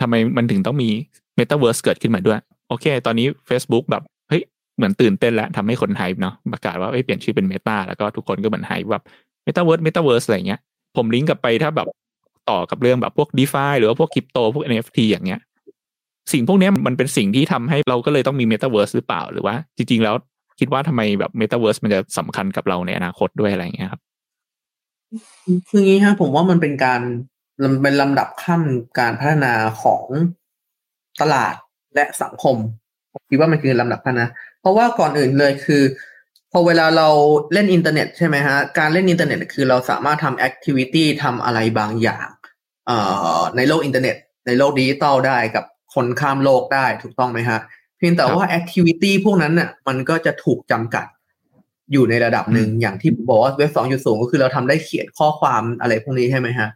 [0.00, 0.90] ทำไมมันถึงต้องมี
[1.38, 4.42] Metaverse เกิดขึ้นมาด้วย โอเค ตอนนี้ Facebook แบบเฮ้ย
[4.76, 9.04] เหมือนตื่นเต้นแล้วทำให้คนไฮป์เนาะประกาศว่าเอ้ยเปลี่ยนชื่อเป็น Meta แล้วก็ทุกคนก็เหมือนไฮป์แบบ
[9.46, 10.60] Metaverse Metaverse อะไรเงี้ย
[10.96, 11.88] ผมลิงก์กลับไปถ้าแบบ
[12.50, 15.40] ต่อกับเรื่องแบบพวก DeFi หรือว่าพวกคริปโตพวก NFT อย่างเงี้ย
[16.32, 20.14] สิ่งพวกนี้มันเป็นสิ่งที่ทำให้เราก็เลยต้องมี Metaverse หรือเปล่าหรือว่า จริง ๆ แล้ว
[20.60, 24.00] คิดว่าทำไมแบบ Metaverse มันจะสำคัญกับเราในอนาคตด้วยอะไรเงี้ยครับ
[25.68, 27.00] คืองี้ฮะผมว่ามันเป็นการ
[27.62, 28.62] มันเป็นลำดับขั้น
[28.98, 30.04] การพัฒนาของ
[31.20, 31.54] ตลาด
[31.94, 32.56] และสังคม
[33.12, 34.30] ผมคิดว่ามันคือลำดับขั้นนะ
[34.60, 35.82] เพราะว่าก่อนอื่นเลยคือ
[36.52, 37.08] พอเวลาเรา
[37.52, 42.28] เล่นอินเทอร์เน็ตใช่ไหมฮะ การเล่นอินเทอร์เน็ตคือเราสามารถทำ activity ทำอะไรบางอย่าง
[42.86, 42.98] เอ่
[43.36, 44.16] อในโลกอินเทอร์เน็ต
[44.46, 47.58] ในโลกดิจิตอลได้กับคนข้ามโลกได้ถูกต้องไหมฮะ
[47.98, 51.06] เพียงแต่ว่า activity พวกนั้นน่ะมันก็จะถูกจำกัด
[51.92, 56.68] อยู่ในระดับหนึ่งอย่างที่ผมบอกว่าเว็บสองจุดศูนย์ก็คือเราทำได้เขียนข้อความอะไรพวกนี้ใช่ไหมฮะ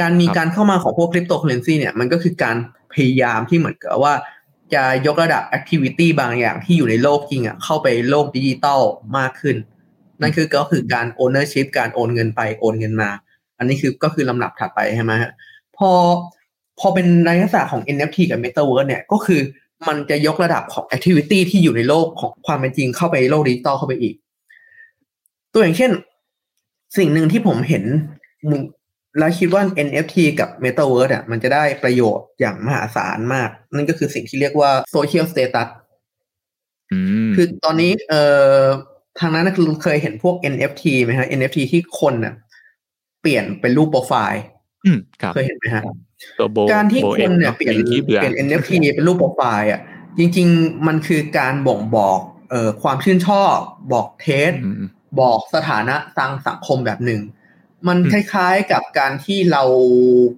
[0.00, 2.56] การมีครับการเข้ามาของพวกคริปโตเคอเรนซีเนี่ยมันก็คือการ
[2.92, 4.14] พยายามที่เหมือนกับว่า
[4.74, 8.80] จะยกระดับ activity บางอย่างที่อยู่ในโลกจริงอะเข้าไปโลกดิจิตอล
[9.18, 9.56] มากขึ้น
[10.20, 13.10] นั่นคือก็คือการ ownership การโอนเงินไปโอนเงินมา
[13.58, 15.30] อันนี้คือก็คือลำดับถัดไปใช่ไหมฮะ
[15.76, 15.90] พอ
[16.78, 19.40] พอเป็นในลักษณะของ NFT กับ Metaverse เนี่ยก็คือ
[19.88, 24.14] มันจะยกระดับของ activity ที่อยู่ในโลกของความเป็นจริงเข้าไปโลกดิจิตอลเข้าไปอีก
[25.52, 25.90] ตัวอย่างเช่น
[26.98, 27.84] สิ่งหนึ่งที่ผมเห็น
[28.50, 28.60] มึง
[29.18, 35.68] แล้วคิดว่า NFT กับ Metaverse อะมันจะได้ประโยชน์อย่างมหาศาลมาก นั่นก็คือสิ่งที่เรียกว่า social status
[36.92, 38.22] อืมคือตอนนี้เอ่
[38.58, 38.60] อ
[39.20, 42.34] ทางนั้นนะคือเคยเห็นพวก NFT ไหมฮะ NFT ที่คนน่ะ
[43.20, 44.42] เปลี่ยนเป็นรูปโปรไฟล์
[44.84, 45.82] อืมครับเคยเห็นไหมฮะ
[46.38, 49.80] ตัวโบการที่โบคอ็นมเนี่ยเปลี่ยนที่เบื่อเปลี่ยน NFT เป็นรูปโปรไฟล์อะ
[50.18, 52.18] จริง ๆ มันคือการบ่งบอก
[52.50, 53.56] เอ่อความชื่นชอบ
[53.92, 54.82] บอกเทสอืม
[55.20, 57.20] บอกสถานะทางสังคมแบบหนึ่ง
[57.88, 59.62] มันอืมคล้ายๆกับการที่เรา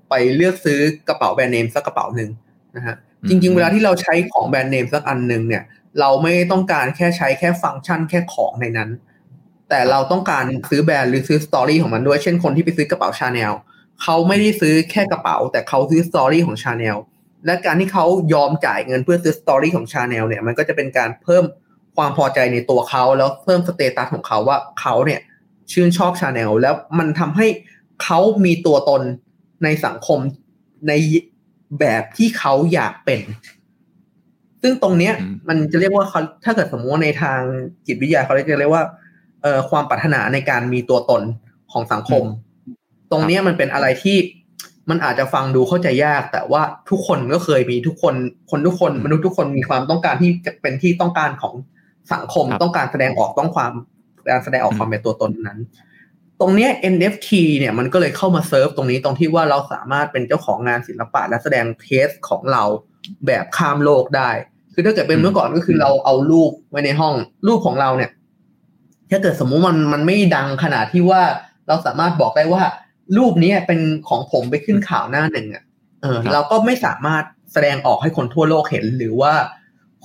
[0.09, 2.31] ไปเลือกซื้อกระเป๋าแบรนด์เนมสักกระเป๋าหนึ่ง
[2.77, 2.97] นะฮะ
[3.29, 5.63] จริง ๆ เวลาที่เราใช้ของแบรนด์เนมสักอันหนึ่งเนี่ย
[6.01, 8.91] เราไม่ต้องการแค่ใช้แค่ฟังก์ชันแค่ของในนั้น
[9.69, 13.53] แต่เราต้องการซื้อแบรนด์หรือซื้อ story ของมันด้วย เช่นคนที่ไปซื้อกระเป๋าชาแนล
[14.03, 16.97] เขาไม่ได้ซื้อแค่กระเป๋า แต่เขาซื้อ story ของชาแนล
[17.47, 21.45] และการที่เขายอมจ่ายเงินเพื่อซื้อ story ของชาแนลเนี่ยมันก็จะเป็นการเพิ่ม
[21.97, 25.21] ความพอใจในตัวเขาแล้วเพิ่ม status ของเขาว่าเขาเนี่ย
[25.73, 27.47] ชื่นชอบชาแนลแล้วมันทำให้
[28.03, 29.03] เขามีตัวตน
[29.65, 30.19] ในสังคม
[30.89, 30.93] ใน
[31.81, 33.21] แบบที่เขาอยากเป็น
[34.63, 37.41] ซึ่งตรงเนี้ยอืมมันจะเรียกว่าเขาถ้าเกิดสมมติว่าในทาง
[37.87, 38.85] จิตวิทยาเขาจะเรียกว่า
[39.43, 41.23] เอ่อความปรารถนาในการมีตัวตน
[41.73, 42.25] ของสังคม
[43.11, 44.17] ตรงเนี้ยมันเป็นอะไรที่
[44.91, 48.15] มันอาจจะฟังดูเข้าใจยาก แต่ว่าทุกคนก็เคยมีทุกคน
[48.51, 51.55] คนทุกคนอืมมนุษย์ทุกคนมีความต้องการที่จะเป็นที่ต้องการของ
[52.13, 53.73] สังคมครับต้องการแสดงออกต้องความ
[54.31, 55.59] การแสดงออกความเป็นตัวตนนั้น
[56.41, 62.63] ตรงนี้ NFT เนี่ยมันก็เลยเข้ามาเซิร์ฟตรงนี้ตรงที่ว่าเราสามารถเป็นเจ้าของงานศิลปะและแสดงเทสของเรา
[63.27, 64.31] แบบข้ามโลกได้
[64.75, 67.15] คือถ้าเกิดเป็นเมื่อก่อนก็คือเราเอารูปไว้ในห้อง
[67.47, 68.11] รูปของเราเนี่ย
[69.11, 71.23] ถ้าเกิดสมมุติมันมันไม่ดังขนาดที่ว่า
[71.69, 72.63] เราสามารถบอกได้ว่า
[73.17, 75.63] รูปนี้เป็นของผมไปขึ้นข่าวหน้าหนึ่งอะ
[76.03, 79.33] เออเราก็ไม่สามารถแสดงออกให้คนทั่วโลกเห็นหรือว่า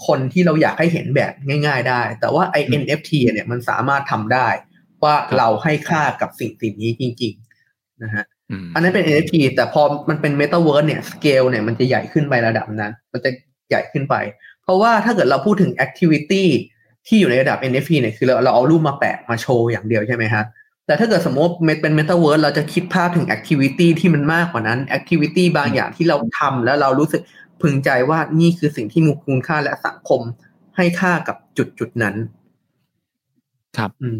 [0.05, 1.33] คนที่เราอยากให้เห็นแบบ
[1.65, 4.47] ง่าย ๆ ได้ แต่ว่าไอ NFT เนี่ยมันสามารถทำได้
[5.03, 7.33] ว่าเราให้ค่ากับสิ่งสิ่งนี้จริง
[7.67, 13.29] ๆ นะฮะอืมอันนั้นเป็น NFT แต่พอมันเป็น Metaverse เนี่ยสเกลเนี่ยมันจะใหญ่ขึ้นไประดับนั้น มันจะ
[13.69, 14.15] ใหญ่ขึ้นไป
[14.63, 16.43] เพราะว่าถ้าเกิดเราพูดถึง Activity
[17.07, 20.43] ที่อยู่ในระดับ NFT เนี่ยคือเราเราเอารูปมาแปะมาโชว์อย่างเดียวใช่ไหมฮะ
[20.85, 27.21] แต่ถ้าเกิดสมมติเป็น Metaverse เราจะคิดภาพถึง activity ที่มันมากกว่านั้น activity บางอย่างที่เราทำแล้วเรารู้สึก
[27.61, 30.21] พึงใจว่านี่คือสิ่งที่มีคุณค่าและสังคม
[30.75, 32.15] ให้ค่ากับจุดจุดนั้น
[33.77, 34.19] ครับ อืม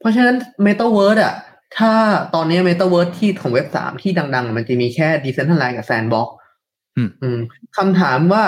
[0.00, 1.34] เพราะฉะนั้น Metaverse อะ
[1.78, 1.92] ถ้า
[2.34, 6.28] ตอนนี้ Metaverse ที่ของเว็บสามที่ดัง ๆ มันจะมีแค่ Decentraland กับ Sandbox
[6.96, 7.38] อืมอืม
[7.76, 8.44] คำถามว่า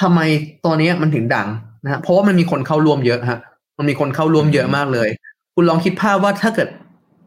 [0.00, 0.20] ทำไม
[0.66, 1.48] ตอนนี้มันถึงดัง
[1.84, 3.40] นะฮะเพราะว่ามันมีคนเข้าร่วมเยอะฮะ
[3.78, 5.08] มันมีคนเข้าร่วมเยอะมากเลย
[5.54, 6.68] คุณลองคิดภาพว่าถ้าเกิด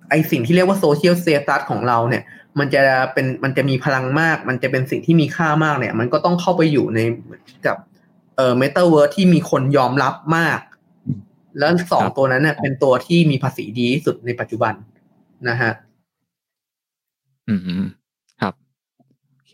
[0.09, 2.23] ไอสิ่งที่เรียกว่าโซเชียลเซตัสของเราเนี่ย
[2.59, 2.81] มันจะ
[3.13, 6.99] เป็นมันจะมีพลังมาก มันจะเป็นสิ่งที่มีค่ามากเนี่ย มันก็ต้องเข้าไปอยู่ใน
[7.65, 7.77] กับ
[8.35, 10.59] เอ่อเมตาเวิร์ที่มีคนยอมรับมาก
[11.59, 14.73] แล้วสองตัวนั้นเนี่ยเป็นตัวที่มีภาษีดีที่สุดในปัจจุบัน
[15.49, 15.71] นะฮะ
[17.47, 17.85] อืม
[18.41, 18.53] ครับ
[19.35, 19.53] โอเค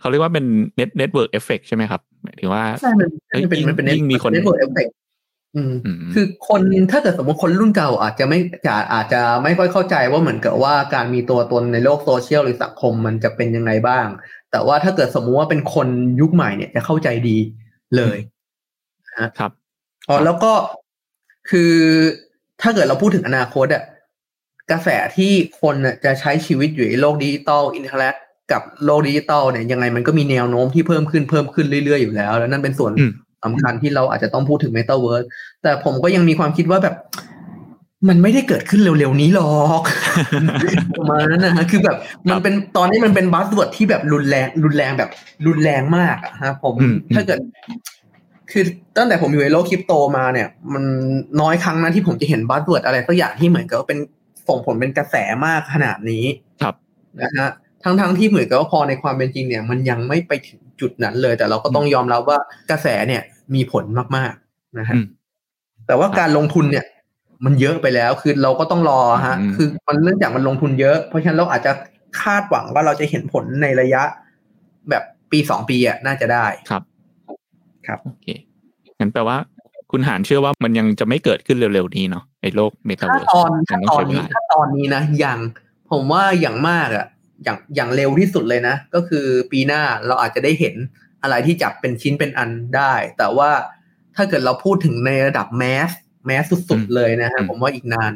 [0.00, 0.44] เขาเรียกว่าเป็น
[0.76, 5.09] net- network effect ใช่ไหมครับหมายถึงว่าใช่มันมันเป็นมันเป็นยิ่งมีคน network ef- fect อืมอืม
[6.14, 6.60] คือคน
[6.92, 14.06] ถ้าเกิดสมมติคนรุ่นเก่าอาจจะไม่จะอาจจะไม่ค่อยเข้าใจว่าเหมือนกับว่าการมีตัวตนในโลกโซเชียลหรือสังคมมันจะเป็นยังไงบ้าง
[14.50, 15.88] แต่ว่าถ้าเกิดสมมุติว่าเป็นคน
[16.20, 17.36] ยุคใหม่เนี่ยจะเข้าใจดี
[17.96, 18.18] เลย
[19.06, 19.50] นะฮะครับ
[20.08, 20.52] อ๋อแล้วก็
[21.50, 21.72] คือ
[22.62, 23.82] ถ้าเกิดเราพูดถึงอนาคตอะ
[24.70, 28.14] กระแสที่คนน่ะจะใช้ชีวิตอยู่ในโลกดิจิตอลอินเทอร์เน็ต
[28.52, 33.12] กับโลกดิจิตอลเนี่ยยังไงมันก็มีแนวโน้มที่เพิ่มขึ้นเพิ่มขึ้นเรื่อยๆอยู่แล้ว แล้วนั่นเป็นส่วนอืม
[33.44, 35.26] สำคัญที่เราอาจจะต้องพูดถึง Metaverse
[35.62, 36.96] แต่ผมก็ยังมีความคิดว่าแบบ
[38.08, 39.82] มันไม่ได้เกิดขึ้นเร็วๆนี้หรอก
[40.98, 41.96] ประมาณนั้นนะฮะคือแบบ
[42.30, 45.10] มันเป็นตอนนี้มันเป็น buzzword ที่แบบรุนแรง รุนแรงแบบ
[45.46, 47.38] รุนแรงมากอะฮะ ผมอืมถ้าเกิด
[48.52, 48.64] คือ
[48.96, 50.84] ตั้งแต่ผมอยู่ในโลกคริปโตมาเนี่ย มัน
[51.40, 53.98] น้อยครั้งนะที่ผมจะเห็น buzzword อะไรสักอย่างที่เหมือนกับว่าเป็น
[54.48, 56.24] ส่งผลเป็นกระแสมากขนาดนี้
[56.62, 56.74] ครับ
[57.22, 57.48] นะฮะ
[57.84, 62.38] ทั้งทั้งๆที่เหมือนกับว่าพอในความเป็นจริงเนี่ย มันยังไม่ไปถึง จุดนั้นเลย แต่เราก็ต้องยอมรับว่า
[62.70, 63.22] กระแสเนี่ย
[63.54, 63.84] มีผล
[64.16, 65.04] มากๆนะฮะอืม
[65.86, 66.84] แต่ว่าการลงทุนเนี่ย
[67.44, 71.72] มันเยอะไปแล้วคือเราก็ต้องรอฮะอืมคือมันเนื่องจากมันลงทุนเยอะ เพราะฉะนั้นเราอาจจะ
[72.22, 74.02] คาดหวังว่าเราจะเห็นผลในระยะ
[74.90, 76.82] แบบปีสองปีอะน่าจะได้ครับ
[77.86, 78.26] ครับโอเค
[79.00, 79.36] งั้นแปลว่า
[79.90, 85.38] คุณหาญเชื่อว่ามันยังจะไม่เกิดขึ้นเร็วๆนี้เนาะไอ้โลกเมตาถ้าเวิร์สตอนมันต้องตอนใช้เวลาถ้าตอนนี้นะยัง
[85.90, 87.06] ผมว่าอย่างมากอะ
[87.44, 90.74] อย่างอย่างเร็วที่สุดเลยนะ ก็คือปีหน้าเราอาจจะได้เห็น
[91.22, 93.50] อะไรที่จับเป็นชิ้นเป็นอันได้ แต่ว่า
[94.16, 95.90] ถ้าเกิดเราพูดถึงในระดับ mass
[96.26, 98.12] mass สุดๆเลยนะฮะผมว่าอีกนาน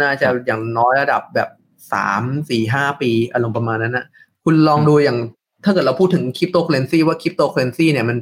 [0.00, 1.48] น่าจะอย่างน้อยระดับแบบ
[1.92, 4.06] สามสี่ห้าปีอารมณ์ประมาณนั้นนะ
[4.44, 5.18] คุณลองดูอย่าง
[5.64, 8.16] ถ้าเกิดเราพูดถึงคริปโตเคอเรนซีว่าคริปโตเคอเรนซีเนี่ยมัน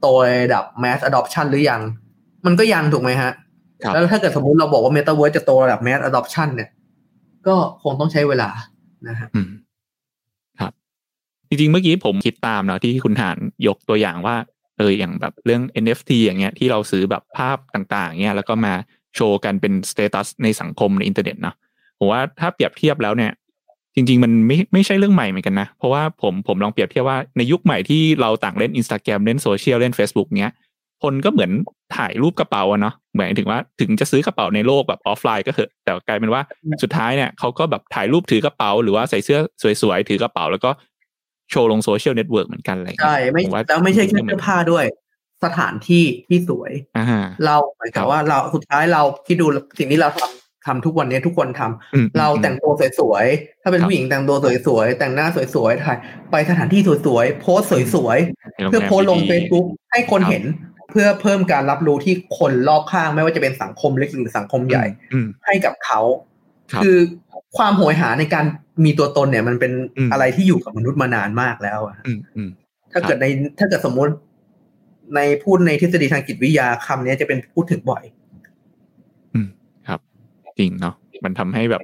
[0.00, 0.06] โต
[0.44, 1.80] ระดับ mass adoption หรือยัง
[2.46, 3.32] มันก็ยังถูกไหมฮะ
[3.82, 6.68] ครับแล้วถ้าเกิดสมมติเราบอกว่า Metaverse จะโตระดับ Mass Adoption เนี่ย
[7.46, 8.50] ก็คงต้องใช้เวลา
[9.08, 9.59] นะฮะอืมครับ
[11.50, 14.36] จริงๆ เมื่อกี้ผมคิดตามเนาะที่คุณหาญยกตัวอย่างว่า
[14.78, 18.74] เอออย่างแบบเรื่อง NFT อย่างเงี้ยที่เราซื้อแบบภาพต่างๆเงี้ยแล้วก็มา
[19.14, 21.54] โชว์กันเป็น status ในสังคมในอินเทอร์เน็ตเนาะ
[21.98, 23.32] ผมว่าถ้าเปรียบเทียบแล้วเนี่ย
[23.94, 30.52] จริง ๆ มันไม่ไม่ใช่เรื่องใหม่เหมือนกันนะ เพราะว่าผมผมลองเปรียบเทียบว่าในยุคใหม่ที่เราต่างเล่น Instagram เล่นโซเชียลเล่น Facebook เนี้ย
[31.02, 31.50] คนก็เหมือน
[31.96, 36.42] ถ่ายรูปกระเป๋าเนาะเหมือนถึงว่าถึงจะซื้อกระเป๋าในโลกแบบออฟไลน์ก็เถอะแต่กลายเป็นว่า
[36.82, 39.38] สุดท้ายเนี่ยเขาก็แบบถ่ายรูปถือกระเป๋า หรือว่าใส่เสื้อ
[39.82, 40.70] สวยๆถือกระเป๋า แล้วก็
[41.50, 44.84] โชว์ลง social network เหมือนกันอะไรอย่างเงี้ย่างเงี้ใช่ยไม่ผว่าแล้วไม่ใช่แค่เสื้อผ้าด้วย
[45.44, 47.06] สถานที่ที่สวยอ่า
[47.46, 49.46] เราเหมือนกับว่าเราสุดท้ายเราคิดดู
[49.78, 54.36] สิ่งที่เราทำทำทุกวันนี้ทุกคนทำอืมเราแต่งตัวสวยๆถ้าเป็นครับผู้หญิงแต่งตัว
[54.66, 55.98] สวยๆแต่งหน้าสวยๆถ่าย
[56.30, 60.44] ไปสถานที่สวยๆโพสต์สวยๆในโรงเพื่อแรมโพสต์ลงดีๆเฟซบุ๊กให้คนครับเห็น
[60.90, 66.00] เพื่อเพิ่มการรับรู้ที่คนรอบข้างไม่ว่าจะเป็นสังคมเล็กหรือสังคมใหญ่อืมให้กับเขา
[66.72, 66.98] ครับคือ
[67.56, 68.44] ความโหยหาในการ
[68.84, 72.50] มีตัวตนเนี่ย มันเป็นอืมอะไรที่อยู่กับมนุษย์มานานมากแล้วอะอืมอืม
[72.92, 73.26] ถ้าเกิดใน
[73.58, 74.12] ถ้าเกิดสมมุติ
[75.14, 78.02] ในพูดในทฤษฎีทางจิตวิทยาคำนี้จะเป็นพูดถึงบ่อย
[79.34, 79.48] อืม
[79.88, 80.00] ครับ
[80.58, 81.82] จริงเนาะมันทำให้แบบ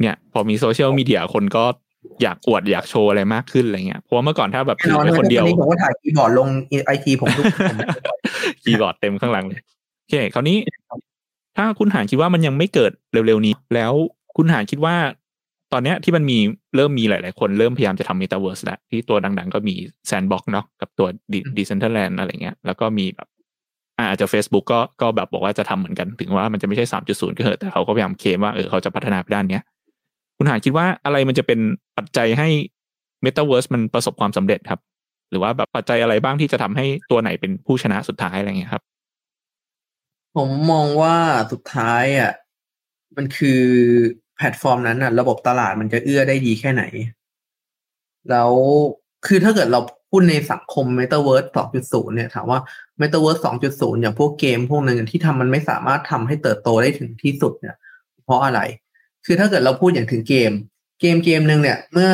[0.00, 1.64] เนี่ย พอมีโซเชียลมีเดียคนก็
[2.22, 6.48] อยากอวดอยากโชว์อะไรมากขึ้นอะไรเงี้ยเพราะว่าเมื่อก่อนถ้าแบบแน่ถืนออนไปเลยคนเดียวตอนนี้ผมก็ถ่ายคีย์บอร์ดลง
[6.86, 7.78] ไอทีผมทุกผม
[8.62, 9.60] คีย์บอร์ดเต็มข้างหลังเลย
[9.98, 10.56] โอเคคราวนี้
[11.60, 13.92] ถ้าคุณหาญคิดว่ามันยังไม่เกิดเร็วๆนี้ แล้ว
[14.36, 14.96] คุณหาญคิดว่า
[15.72, 16.38] ตอนเนี้ยที่มันมี
[16.76, 19.74] เริ่มมีหลาย ๆ คนเริ่มพยายามจะทำเมตาเวิร์สแล้วที่ตัวดัง ๆ ก็มี
[20.06, 21.06] Sandbox เนาะกับตัว
[21.56, 23.28] Decentraland อะไรเงี้ยแล้วก็มีแบบ
[23.98, 29.62] อ่าอาจจะ Facebook ก็ก็แบบบอกว่าจะทำเหมือนกันถึงว่ามันจะไม่ใช่สามจุดศูนย์ก็เถอะแต่เขาก็พยายามเคลมว่าเออเขาจะพัฒนาไปด้านเนี้ย
[30.36, 31.58] คุณหาญคิดว่าอะไรมันจะเป็น
[31.96, 32.48] ปัจจัยให้
[33.22, 34.80] เมตาเวิร์สมันประสบความสำเร็จครับ
[35.30, 38.82] หรือว่าแบบปัจจัยอะไรบ้างที่จะทำให้ตัวไหนเป็นผู้ชนะสุดท้ายอะไรเงี้ยครับ
[40.36, 41.16] ผมมองว่า
[41.52, 42.32] สุดท้ายอะ
[43.16, 43.62] มันคือ
[44.36, 46.82] แพลตฟอร์มนั้นอะ ระบบตลาดมันจะเอื้อได้ดีแค่ไหน
[48.30, 48.52] แล้ว
[49.26, 51.48] คือถ้าเกิดเราพูดในสังคม Metaverse
[51.80, 52.60] 2.0 เนี่ย ถามว่า
[53.00, 53.40] Metaverse
[53.70, 57.76] 2.0 อย่างพวกเกมพวกนึงที่ทำมันไม่สามารถทำให้เติบโตได้ถึงที่สุดเนี่ย
[58.24, 58.60] เพราะอะไร
[59.26, 60.50] คือถ้าเกิดเราพูดอย่างถึงเกม
[61.00, 62.10] เกมเกมหนึ่งเนี่ย เมื่อ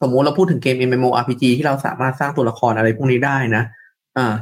[0.00, 3.62] สมมุติเราพูดถึงเกม MMORPG ที่เราสามารถสร้างตัวละครอะไรพวกนี้ได้นะ
[4.16, 4.34] อ่า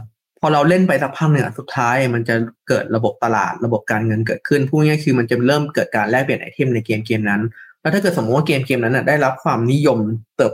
[0.45, 2.35] อเราเล่นไปสักพักหนึ่งสุดท้ายมันจะ
[2.69, 7.43] เกิดระบบตลาดระบบการเงินเกิดขึ้นพูดง่ายๆคือมันจะเริ่มเกิดการแลกเปลี่ยนไอเทมในเกมเกมนั้น
[7.81, 9.99] แล้วถ้าเกิดสมมติว่าเกมเกมนั้นได้รับความนิยม
[10.37, 10.53] เติบ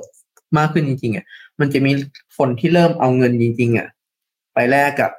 [0.59, 1.25] มากขึ้นจริงๆอะ
[1.61, 1.93] มันจะมี
[2.39, 3.89] คนที่เริ่มเอาเงินจริง ๆอะ
[4.55, 5.11] ไปแลกกับ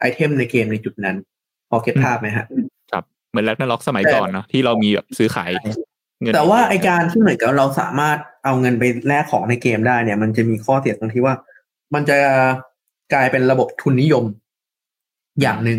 [0.00, 1.16] item ในเกมในจุดนั้น
[1.68, 2.46] พอ get ภาพไหมฮะ
[2.92, 5.50] ครับเหมือน Ragnarok สมัยก่อนเนาะที่เรามีแบบซื้อขาย
[6.20, 11.34] เงินแต่ว่าไอการที่เหมือนกับเราสามารถเอาเงินไปแลกของในเกมได้เนี่ย มันจะมีข้อเสียตรงที่ว่า
[11.94, 12.16] มันจะ
[13.12, 14.24] กลายเป็นระบบทุนนิยม
[15.40, 15.78] อย่างหนึ่ง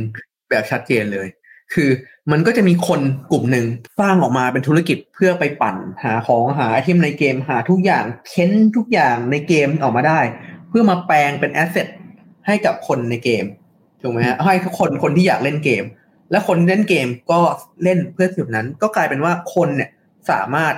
[0.49, 1.27] แบบชัดเจนเลย
[1.73, 1.89] คือ
[2.31, 3.65] มันก็จะมีคนกลุ่มหนึ่ง
[3.99, 10.19] สร้างออกมาเป็นธุรกิจเพื่อไปปั่น หาของหา item ในเกมหาทุกอย่างเค้นทุกอย่างในเกมออกมาได้
[10.69, 11.87] เพื่อมาแปลงเป็นแอสเซท
[12.47, 13.45] ให้กับคนในเกม
[14.01, 15.83] ถูกไหมฮะให้คนคนที่อยากเล่นเกม
[16.31, 17.39] และคนเล่นเกมก็
[17.83, 19.89] เล่นเพื่อสิ่งนั้น ก็กลายเป็นว่าคนเนี่ย
[20.31, 20.73] สามารถ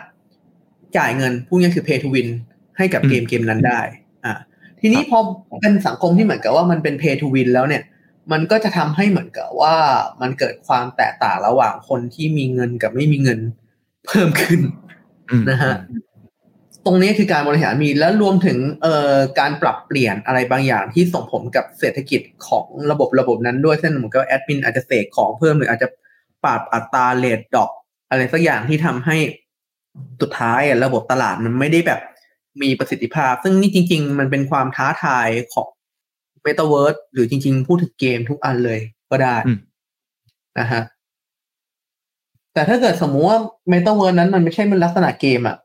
[0.98, 2.30] จ่ายเงินพูดง่ายคือ pay to win
[2.78, 3.82] ให้กับเกมเกมนั้นได้
[4.26, 4.34] อ่า
[4.82, 5.20] ทีนี้พอ
[5.62, 7.84] เป็นสังคมที่เหมือนกับว่ามันเป็น pay to win แล้วเนี่ย
[8.32, 9.76] มันก็จะทำให้เหมือนกับว่า
[10.22, 13.40] มันเกิดความแตกต่างระหว่างคนที่มีเงินกับไม่มีเงิน
[14.08, 14.62] เพิ่มขึ้น
[15.50, 15.74] นะฮะ
[16.86, 25.90] ตรงนี้คือการบริหารมีแล้วรวมถึงเอ่อการปรับเปลี่ยนอะไรบางอย่างที่ส่งผลกับเศรษฐกิจของระบบระบบนั้นด้วยเช่นเหมือนกับแอดมินอาจจะเสกของเพิ่มหรืออาจจะ
[26.44, 27.72] ปรับอัตรา rate ดอก
[28.10, 29.18] อะไรสักอย่างที่ทำให้
[30.22, 32.00] สุดท้ายระบบตลาดมันไม่ได้แบบ
[32.62, 35.68] มีประสิทธิภาพ ซึ่งนี่จริง ๆ มันเป็นความท้าทายของ
[36.44, 38.80] เมตาเวิร์สหรือจริง ๆ พูดถึงเกมทุกอันเลย
[39.12, 39.36] ก็ได้
[40.60, 40.82] นะฮะ
[42.54, 45.58] แต่ถ้าเกิดสมมุติว่าเมตาเวิร์สนั้นมันไม่ใช่เป็นลักษณะเกมอะ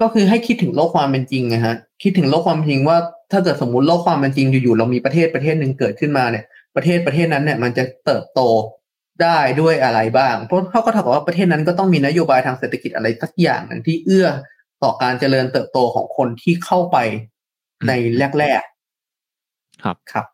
[0.00, 2.96] ก็คือให้คิดถึงโลกความเป็นจริงนะฮะ คิดถึงโลกความจริงว่า
[3.32, 6.44] ถ้าเกิดสมมุติโลกความเป็นจริงอยู่ๆเรามีประเทศประเทศหนึ่งเกิดขึ้นมาเนี่ย
[6.76, 8.40] ประเทศประเทศนั้นเนี่ย มันจะเติบโต
[9.22, 14.28] ได้ด้วยอะไรบ้าง เพราะเขาก็เท่ากับว่าประเทศนั้นก็ต้องมีนโยบายทางเศรษฐกิจอะไรสักอย่างหนึ่งที่เอื้อ
[14.82, 16.96] ต่อการเจริญเติบโตของคนที่เข้าไป
[17.88, 17.92] ใน
[18.38, 20.26] แรกๆ ครับครับ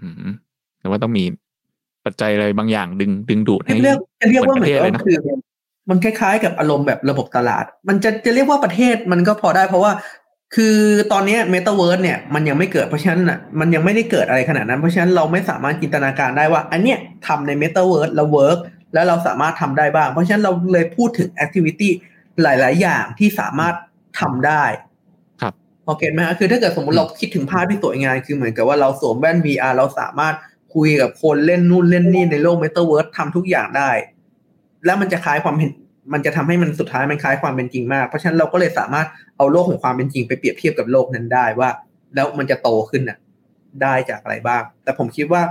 [0.00, 0.32] อืม
[0.78, 1.24] แต่ว่าต้องมี
[2.04, 3.98] ปัจจัยอะไรบางอย่างดึงดึงดูดให้เรียก
[4.30, 5.18] เรียกว่าเหมือนคือ
[5.90, 9.92] มันคล้ายๆ กับอารมณ์แบบระบบตลาด มันจะจะเรียกว่าประเทศมันก็พอได้เพราะว่า
[10.54, 10.76] คือ
[11.12, 18.58] ตอนนี้เมตาเวิร์สเนี่ยมันยังไม่เกิดเพราะฉะนั้นอะมันยังไม่ได้เกิดอะไรขนาดนั้น เพราะฉะนั้นเราไม่สามารถจินตนาการได้ว่า อันเนี้ยทำในเมตาเวิร์สแล้ว work
[18.94, 21.92] แล้วเราสามารถทำได้บ้าง เพราะฉะนั้นเราเลยพูดถึง activity
[22.42, 23.74] หลาย ๆ อย่างที่สามารถ
[24.20, 24.64] ทำได้
[25.40, 25.52] ครับ
[25.86, 30.34] โอเคไหมฮะคือถ้าเกิดสมมติเราคิดถึงภาพที่สวยงามคือเหมือนกับว่าเราสวมแว่น VR เราสามารถ
[30.74, 33.90] คุยกับคนเล่นนู่นเล่นนี่ในโลกเมตาเวิร์สทำทุกอย่างได้
[34.84, 35.70] แล้วมันจะคล้ายความเห็น
[36.12, 41.70] มันจะทำให้มันสุดท้ายมันคล้ายความเป็นจริงมาก เพราะฉะนั้นเราก็เลยสามารถเอาโลกของความเป็นจริงไปเปรียบเทียบกับโลกนั้นได้ว่า
[42.14, 43.18] แล้วมันจะโตขึ้นน่ะ
[43.82, 45.42] ได้จากอะไรบ้าง แต่ผมคิดว่า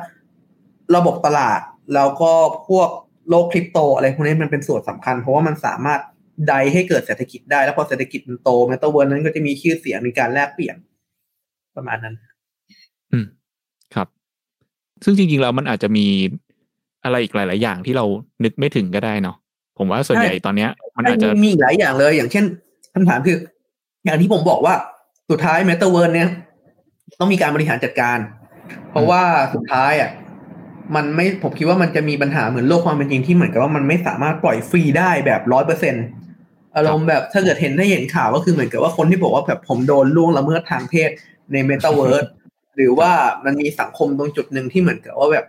[0.95, 1.59] ระบบตลาด
[1.93, 2.31] แล้วก็
[2.69, 2.89] พวก
[3.29, 5.99] โลกคริปโตอะไรพวกนี้มันเป็นส่วนสำคัญ เพราะว่ามันสามารถ
[6.49, 10.75] ไดให้เกิดเศรษฐกิจได้ แล้วพอเศรษฐกิจมันโตเมตาเวิร์นั้นก็จะมีชื่อเสียงมีการแลกเปลี่ยน
[11.75, 12.15] ประมาณนั้น
[13.11, 13.25] อืม
[13.95, 14.07] ครับ
[15.03, 16.07] ซึ่งจริงๆแล้วมันอาจจะมี
[17.03, 18.05] อะไรอีกหลาย ๆ อย่างที่เรา
[18.43, 19.35] นึกไม่ถึงก็ได้เนาะ
[19.77, 22.45] ผมว่าส่วนใหญ่ตอนเนี้ย มันอาจจะมีหลายอย่างเลย อย่างเช่น
[22.93, 23.37] คำถามคือ
[24.05, 24.75] อย่างที่ผมบอกว่า
[25.29, 26.29] สุดท้ายเมตาเวิร์นเนี่ย
[27.19, 28.17] ต้องมีการบริหารจัดการ
[28.89, 29.21] เพราะว่า
[29.53, 30.09] สุดท้ายอะ
[30.95, 35.95] มันไม่ผมคิดว่ามันจะมีปัญหาเหมือนโลกความเป็นจริงที่เหมือนกับว่ามันไม่สามารถปล่อยฟรีได้แบบร้อยเปอร์เซ็นต์
[36.75, 41.09] อารมณ์แบบถ้าเกิดเห็นได้เห็นข่าวก็คือเหมือนกับว่าคนที่บอกว่าแบบผมโดนล่วงละเมิดทางเพศ
[41.51, 42.25] ในเมตาเวิร์ส
[42.75, 43.11] หรือว่า
[43.45, 45.45] มันมีสังคมตรงจุดหนึ่งที่เหมือนกับว่าแบบ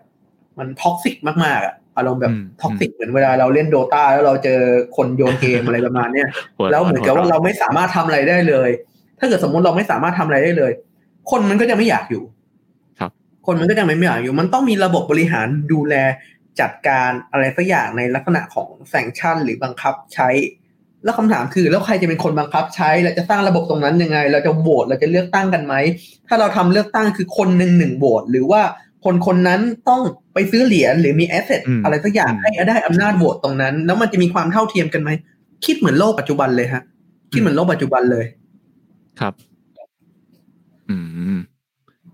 [0.59, 4.61] มัน toxic มากๆอะอารมณ์แบบ toxic เหมือนเวลาเราเล่น Dota แล้วเราเจอ
[4.97, 6.29] คนโยนเกมอะไรประมาณเนี้ย
[6.71, 8.71] แล้วเหมือนกับว่าเราไม่สามารถทำอะไรได้เลย
[9.19, 10.73] ถ้าเกิดสมมุติเราไม่สามารถทำอะไรได้เลย
[11.31, 12.23] คนมันก็จะไม่อยากอยู่
[13.01, 13.11] ครับ
[13.47, 15.95] คนมันก็จะไม่อยากอยู่ มันต้องมีระบบบริหารดูแล
[16.61, 20.29] จัดการอะไรสักอย่างในลักษณะของ sanction หรือบังคับใช้
[21.05, 25.75] แล้วคำถามคือแล้วใครจะเป็นคนบังคับใช้เราจะสร้างระบบตรงนั้นยังไง เราจะโหวตเราจะเลือกตั้งกันไหม
[26.29, 28.63] ถ้าเราทำเลือกตั้งคือคนหนึ่งหนึ่งโหวตหรือว่า
[29.05, 30.01] คนคนนั้นต้อง
[30.35, 35.11] ไปซื้อเหรียญหรือมี asset อะไรสักอย่างให้ได้อำนาจโหวตตรงนั้น แล้วมันจะมีความเท่าเทียมกันไหม
[35.65, 36.83] คิดเหมือนโลกปัจจุบันเลยฮะ
[37.33, 38.25] คิดเหมือนโลกปัจจุบันเลย
[39.21, 39.35] ครับ
[40.91, 40.97] อื
[41.37, 41.39] ม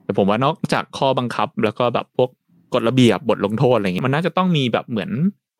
[0.04, 2.30] แต่ผมว่านอกจากข้อบังคับ แล้วก็แบบพวก
[2.74, 5.10] กฎระเบียบบทลงโทษอะไรเงี้ยมันน่าจะต้องมีแบบเหมือน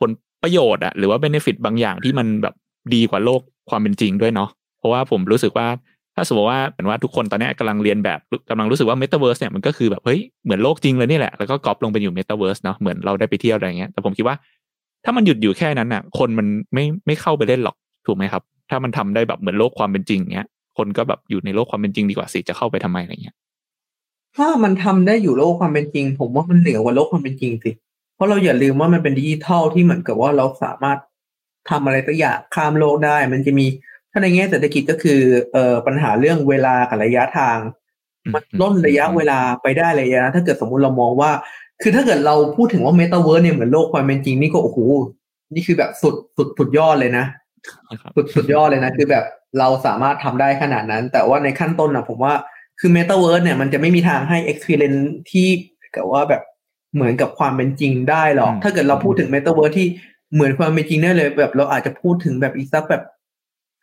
[0.00, 0.10] ผล
[0.42, 2.54] ประโยชน์อะหรือว่า benefit บางอย่างที่มันแบบ
[2.94, 5.66] ดีกว่าโลกความเป็นจริงด้วยเนาะเพราะว่าผมรู้สึกว่า
[6.16, 8.18] ถ้าสมมติว่าเหมือนว่าทุกคนตอนนี้กำลังเลียนแบบ
[8.50, 14.36] กำลังรู้สึกว่าเมตาเวิร์สเนี่ยมันก็คือแบบเฮ้ยเหมือนโลกจริงเลยนี่แหละแล้วก็ก๊อปลงไปอยู่เมตาเวิร์สเนาะเหมือนเราได้ไปเที่ยวอะไรเงี้ยแต่ผมคิดว่า
[15.04, 20.48] ถ้ามันหยุดอยู่แค่นั้นน่ะ คนมันไม่ไม่เข้าไปเล่นหรอกถูกไหมครับ ถ้ามันทำได้แบบเหมือนโลกความเป็นจริงเงี้ย
[20.78, 23.36] คนก็แบบอยู่ในโลกความเป็นจริงดีกว่าสิจะเข้าไปทำไมอะไรเงี้ย
[24.36, 27.70] ถ้ามันทำได้อยู่โลกความเป็นจริง ผมว่ามันเหนือกว่าโลกความเป็นจริงสิ
[28.14, 30.98] เพราะเราอย่าลืมว่ามันเป็นดิจิทัลที่เหมือนกับว่าเราสามารถ
[31.70, 33.66] ทำอะไรสักอย่างข้ามโลกได้ มันจะมี
[34.12, 35.20] ถ้าในแง่เศรษฐกิจก็คือ
[35.52, 37.58] เอ่อปัญหาเรื่องเวลากับระยะทาง
[38.34, 41.30] มันล่นระยะเวลาไปได้เลยนะถ้าเกิดสมมุติเรามองว่า
[41.82, 44.78] คือถ้าเกิดเราพูดถึงว่าเมตาเวิร์สเนี่ยเหมือนโลกความเป็นจริงนี่ก็โอ้โห
[45.54, 47.24] นี่คือแบบสุดสุดสุดยอดเลยนะ
[48.16, 49.24] สุดสุดยอดเลยนะคือแบบ
[49.58, 52.34] เราสามารถทำได้ขนาดนั้น แต่ว่าในขั้นต้นนะผมว่า
[52.80, 55.00] คือเมตาเวิร์สเนี่ยมันจะไม่มีทางให้ experience
[55.30, 55.48] ที่
[55.96, 56.42] กับว่าแบบ
[56.94, 59.88] เหมือนกับความเป็นจริงได้หรอก ถ้าเกิดเราพูดถึงเมตาเวิร์สที่
[60.34, 63.02] เหมือนความเป็นจริงได้เลยแบบเราอาจจะพูดถึงแบบอีกสักแบบ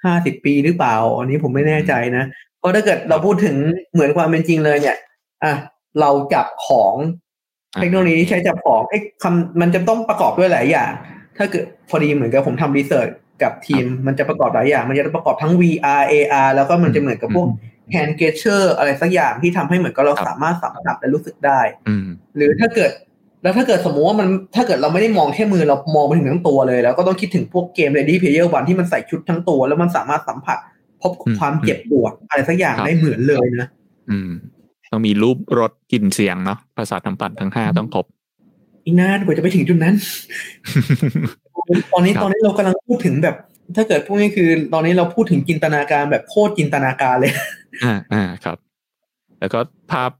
[0.03, 2.23] ห้าสิบปีหรือเปล่า อันนี้ผมไม่แน่ใจนะ
[2.59, 3.55] เพราะถ้าเกิดเราพูดถึง
[3.93, 4.97] เหมือนความเป็นจริงเลยเนี่ย
[5.43, 5.53] อะ
[6.01, 6.93] เราจับของ
[7.79, 10.91] เทคโนโลยีใช้จับของไอ้คำมันจะต้องประกอบด้วยหลายอย่าง
[11.37, 13.09] ถ้าเกิดพอดีเหมือนกับผมทำรีเสิร์ช
[13.43, 17.47] กับทีม มันจะประกอบหลายอย่าง มันจะประกอบทั้ง VR AR แล้วก็มันจะเหมือนกับพวก
[17.93, 21.59] hand gesture อะไรสักอย่างที่ทำให้เหมือนกับเราสามารถสัมผัสและรู้สึกได้
[22.35, 22.91] หรือถ้าเกิด
[23.45, 30.57] แล้วถ้าเกิดสมมติว่ามันถ้าเกิดเราไม่ได้มองแค่มือเรามองไปถึงทั้งตัวเลย แล้วก็ต้องคิดถึงพวกเกม Ready Player One ที่มันใส่ชุดทั้งตัว แล้วมันสามารถสัมผัส
[31.01, 33.67] พบความเจ็บปวดอะไรสักอย่างได้เหมือนเลยนะ
[34.09, 34.31] อืม
[34.91, 38.05] ต้องมีรูปรสกลิ่นเสียงเนาะภาษาทำปัดทั้งห้าต้องครบ
[38.83, 39.95] อีกนานกว่าจะไปถึงจุดนั้น
[41.93, 43.35] ตอนนี้ตอนนี้เรากำลังพูดถึงแบบ
[43.75, 47.31] ถ้าเกิดพูดง่ายคือตอนนี้เราพูดถึงจินตนาการแบบโคตรจินตนาการเลย
[47.83, 48.57] อ่าอ่าครับ
[49.39, 49.59] แล้วก็
[49.91, 50.11] ภาพ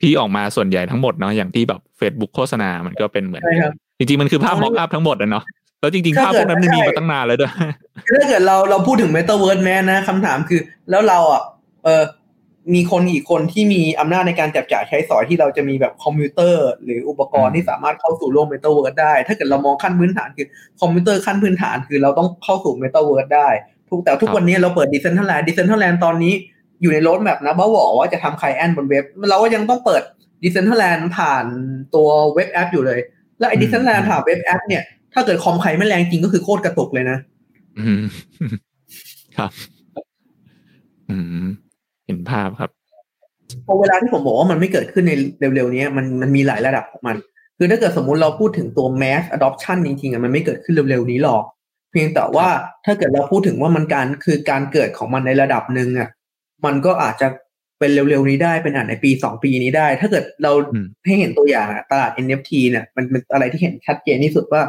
[0.00, 5.44] ที่ออกมาส่วนใหญ่ทั้งหมดเนาะอย่างที่แบบ Facebook โฆษณา มันก็เป็นเหมือนใช่ครับจริงๆ มันคือภาพม็อกอัพทั้งหมดอะเนาะ
[5.80, 7.52] แล้วจริงๆ ภาพพวกนั้นมันมีมาตั้งนานแล้วด้วย
[8.18, 10.60] ถ้าเกิดเราเราพูดถึง Metaverse แม้นะคำถามคือ
[10.90, 11.42] แล้วเราอะ
[11.84, 12.04] เออ
[12.74, 20.46] มีคนอีกคนที่มีอำนาจในการจับจ่ายใช้สอยที่เราจะมีแบบคอมพิวเตอร์ หรืออุปกรณ์ที่สามารถเข้าสู่โลก Metaverse ได้ ถ้าเกิดเรามองขั้นพื้นฐานคือ
[20.80, 23.48] คอมพิวเตอร์ขั้นพื้นฐานคือเราต้องเข้าสู่ Metaverse ได้
[23.88, 26.34] ทุกแต่ทุกวันนี้เราเปิด Decentraland Decentraland ตอนนี้
[26.82, 30.02] อยู่ในรถแมพนะบ้าบอกว่าจะทำไคลแอนบนเว็บ เราก็ยังต้องเปิด
[30.42, 31.46] Decentraland ผ่าน
[31.94, 33.00] ตัวเว็บแอปอยู่เลย
[33.38, 34.82] แล้วไอ้ Decentraland ผ่านเว็บแอปเนี่ย
[35.14, 37.18] ถ้าเกิดคอมใครไม่แรงจริงก็คือโคตรกระตุกเลยนะ
[37.78, 38.02] อืม
[39.36, 39.50] ครับ
[41.10, 41.46] อืม
[42.06, 42.70] เห็นภาพครับ
[43.66, 45.12] พอเวลาที่ผมบอกว่ามันไม่เกิดขึ้นใน
[45.54, 47.16] เร็วๆนี้มันมันมีหลายระดับของมัน
[47.58, 51.42] คือถ้าเกิดสมมุติเราพูดถึงตัว mass adoption จริงๆอะมันไม่เกิดขึ้นเร็วๆนี้หรอก
[51.90, 52.48] เพียงแต่ว่า
[52.86, 56.08] ถ้าเกิดเราพูดถึงว่ามันการคือการเกิดของมันในระดับหนึ่งอะ
[56.64, 57.28] มันก็อาจจะ
[57.78, 64.62] เป็นเร็วๆนี้ได้เป็นอาจในปีสองปีนี้ได้ ถ้าเกิดเราอืมให้เห็นตัวอย่างอะตลาด NFT เนี่ยมันเป็นอะไรที่เห็นชัดเจนที่สุดว่า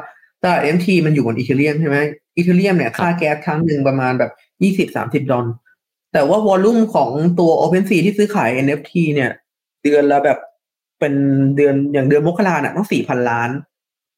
[0.43, 1.97] ตลาด NFT มันอยู่บนอีเทเรียมใช่ไหม
[2.35, 4.31] อีเทเรียมเนี่ยค่าแก๊สครั้งหนึ่งประมาณแบบ
[4.63, 5.45] ยี่สิบสามสิบดอล
[6.13, 9.31] แต่ว่าวอลลุ่มของตัว OpenSea ที่ซื้อขาย NFT เนี่ย
[9.83, 10.39] เดือนละแบบ
[10.99, 11.13] เป็น
[11.55, 13.49] เดือนอย่างเดือนมกราเนี่ยต้องสี่พันล้าน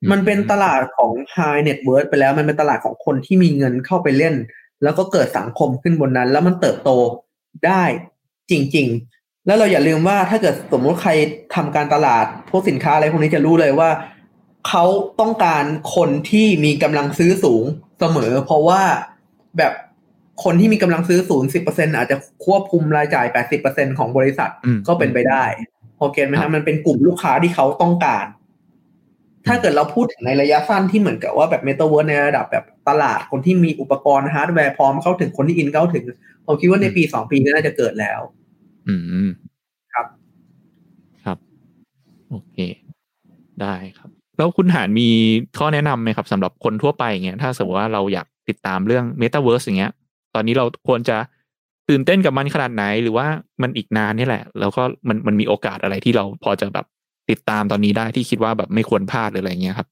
[0.01, 4.35] อืมมันเป็นตลาดของ High Net Worth ไปแล้วมันเป็นตลาดของคนที่มีเงินเข้าไปเล่น
[4.83, 6.89] แล้วก็เกิดสังคมขึ้นบนนั้น แล้วมันเติบโต
[7.65, 7.83] ได้
[8.51, 8.87] จริง
[9.17, 11.11] ๆ แล้วเราอย่าลืมว่าถ้าเกิดสมมติใคร
[11.55, 13.89] ทำการตลาดพวกสินค้าอะไรพวกนี้จะรู้เลยว่า
[14.67, 14.85] เขา
[15.21, 15.63] ต้องการ
[15.95, 17.63] คนที่มีกำลังซื้อสูง
[17.99, 18.81] เสมอ เพราะว่า
[19.57, 19.73] แบบ
[20.43, 25.43] คนที่มีกำลังซื้อสูงสิบเปอร์เซ็นอาจจะควบคุมรายจ่ายแปดสิบเปอร์เซ็นของบริษัทอืมก็เป็นไปได้
[25.99, 28.25] โอเคไหมคครัรับบมันเป็นกลุ่มลูกค้าที่เขาต้องการ
[29.47, 36.03] ถ้าเกิดเราพูดถึงในระยะสั้นที่เหมือนกับว่าแบบเมตาเวิร์สในระดับแบบตลาดคนที่มีอุปกรณ์ฮาร์ดแวร์พร้อมเข้าถึงคนที่อินเข้าถึง
[36.45, 38.19] ผมคิดว่าในปีสองปีก็น่าจะเกิดแล้ว
[38.87, 38.95] อื
[39.27, 39.29] ม
[39.93, 40.05] ครับ
[41.23, 41.37] ครับ
[42.29, 42.57] โอเค
[43.61, 45.09] ได้ครับ แล้วคุณหานมี
[45.57, 49.91] ข้อแนะนำไหมครับสำหรับคนทั่วไปอย่างเงี้ยถ้าสมมติว่าเราอยากติดตามเรื่อง Metaverse อย่างเงี้ย
[50.35, 51.17] ตอนนี้เราควรจะ
[51.89, 53.27] ตื่นเต้นกับมันขนาดไหน หรือว่า
[53.61, 56.85] มันอีกนานนี่แหละ แล้วก็มันมันมีโอกาสอะไรที่เราพอจะแบบ
[57.29, 59.87] ติดตามตอนนี้ได้ที่คิดว่าแบบไม่ควรพลาดหรืออะไรเงี้ยครับ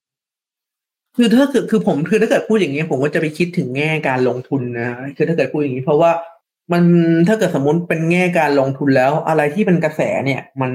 [1.17, 6.12] คือถ้าเกิดคือผมคือถ้าเกิดพูดอย่างนี้ผมก็จะไปคิดถึงแง่การลงทุนนะคือถ้าเกิดพูดอย่างนี้ เพราะว่า
[6.74, 6.84] มัน
[7.28, 10.72] ถ้าเกิดสมมติเป็นแง่การลงทุนแล้ว อะไรที่เป็นกระแสเนี่ย มัน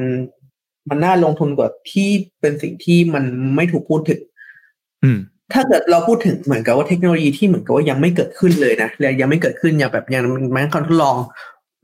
[0.88, 2.08] มันน่าลงทุนกว่าที่
[2.40, 3.24] เป็นสิ่งที่มัน
[3.56, 4.20] ไม่ถูกพูดถึง
[5.04, 5.18] อืม
[5.52, 11.16] ถ้าเกิดเราพูดถึงเหมือนกับว่าเทคโนโลยีที่เหมือนกับว่ายังไม่เกิดขึ้นเลยนะและยังไม่เกิดขึ้นอย่างแบบอย่างแม้การทดลอง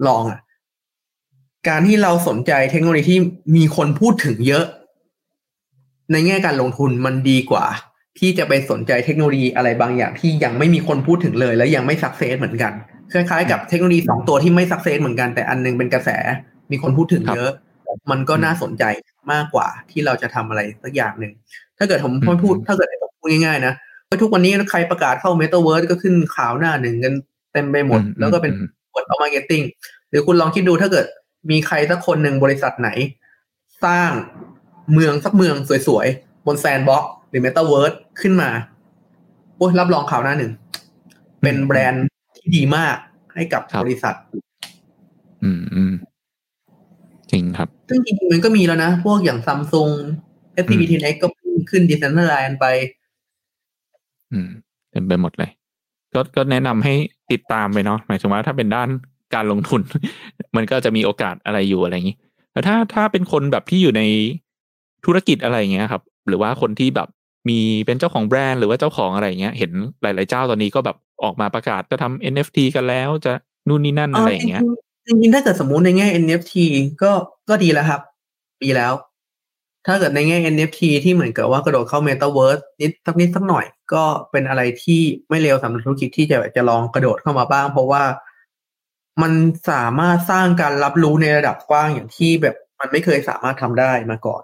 [0.06, 0.40] ลองอะ
[1.68, 3.18] การที่เราสนใจเทคโนโลยีที่
[3.56, 4.64] มีคนพูดถึงเยอะ
[6.12, 7.66] ในแง่การลงทุนมันดีกว่า
[8.18, 12.72] ที่จะไปสนใจเทคโนโลยีอะไรบางอย่างที่ยังไม่มีคนพูดถึงเลย แล้วยังไม่ success เหมือนกัน
[13.12, 16.10] คล้ายๆกับเทคโนโลยีสองตัวที่ไม่ success เหมือนกันแต่อันหนึ่งเป็นกระแส
[16.70, 17.50] มีคนพูดถึงเยอะ
[18.10, 18.84] มันก็น่าสนใจ
[19.32, 21.32] มากกว่าที่เราจะทำอะไรสักอย่างหนึ่ง
[21.78, 23.74] ถ้าเกิดผมอืมพูดถ้าเกิดให้ผมพูดง่ายๆนะ
[24.08, 27.14] ว่าทุกวันนี้ใครประกาศเข้า Metaverse ก็ขึ้นข่าวหน้าหนึ่งกัน
[27.52, 29.62] เต็มไปหมดอืมแล้วก็เป็นอืมบทเอา marketing
[30.10, 31.06] หรือคุณลองคิดดูถ้าเกิด
[31.50, 32.90] มีใครสักคนหนึ่งบริษัทไหน
[33.84, 34.10] สร้าง
[34.92, 35.54] เมืองสักเมือง
[35.88, 38.50] สวยๆ บนแซนบ็อกหรือ Metaverse ขึ้นมา
[39.56, 40.52] โอ้ยรับรองข่าวหน้าหนึ่ง
[41.42, 42.96] เป็นแบรนด์ที่ดีมาก
[43.34, 44.14] ให้กับครับบริษัท
[45.42, 45.92] อืมอืม
[47.30, 49.90] จริงครับ ซึ่งจริงๆมันก็มีแล้วนะ พวกอย่างซัมซุง
[50.62, 52.66] s t v t n x ก็เพิ่งขึ้นดิส n น r แลนไป
[54.32, 54.48] อืม
[54.90, 55.50] เต็มไปหมดเลย
[56.14, 56.94] ก็ก็แนะนำให้
[57.32, 58.88] ติดตามไปเนาะหมายถึงว่าถ้าเป็นด้าน
[59.34, 59.80] การลงทุน
[60.56, 62.16] มันก็จะมีโอกาสอะไรอยู่อะไรอย่างนี้
[62.52, 64.02] แต่ถ้าถ้าเป็นคนแบบที่อยู่ใน
[65.04, 67.08] ธุรกิจอะไรอย่างเงี้ยครับ หรือว่าคนที่แบบ
[67.48, 69.72] มีเป็นเจ้าของแบรนด์หรือว่าเจ้าของอะไรอย่างเงี้ย เห็น
[70.02, 73.32] หลาย ๆ เจ้าตอนนี้ก็แบบออกมาประกาศจะทำ NFT กันแล้วจะ
[73.68, 74.62] นู่นนี่นั่นอะไรอย่างเงี้ย
[75.06, 76.54] จริงๆจริงๆถ้าเกิดสมมุติในแง่ NFT
[77.02, 77.12] ก็
[77.48, 78.00] ก็ดีแล้วครับ
[78.62, 78.92] ดีแล้ว
[79.86, 88.02] ถ้าเกิดในแง่ NFT ที่เหมือนกับว่ากระโดดเข้า Metaverse นิดสักนิดสักหน่อย ก็เป็นอะไรที่ไม่เลวสำหรับธุรกิจที่จะจะลองกระโดดเข้ามาบ้าง เพราะว่า
[89.22, 89.32] มัน
[89.70, 94.42] สามารถสร้างการรับรู้ในระดับกว้างอย่างที่แบบมันไม่เคยสามารถทำได้มาก่อน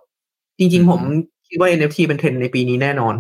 [0.58, 1.00] จริง ๆ ผม
[1.48, 3.14] คิดว่า NFT เป็นเทรนด์ในปีนี้แน่นอน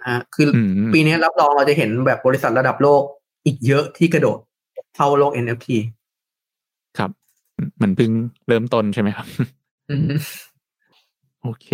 [0.00, 3.02] นะฮะคืออมปีนี้รับรองเราจะเห็นแบบบริษัทระดับโลก
[3.44, 4.38] อีกเยอะที่กระโดด
[4.96, 5.68] เข้าโลก NFT
[6.98, 7.10] ครับ
[7.82, 8.10] มันเพิ่ง
[8.48, 9.26] เริ่มต้นใช่ไหมครับ
[9.90, 10.12] อืม
[11.42, 11.68] โอเค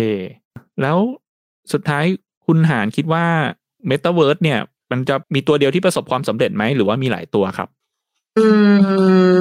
[0.81, 0.97] แล้ว
[1.73, 2.05] สุดท้าย
[2.45, 3.25] คุณหาญคิดว่า
[3.89, 4.59] Metaverse เนี่ย
[4.91, 7.69] มันจะมีตัวเดียวที่ประสบความสำเร็จไหม หรือว่ามีหลายตัวครับ
[8.37, 8.45] อื
[9.35, 9.37] ม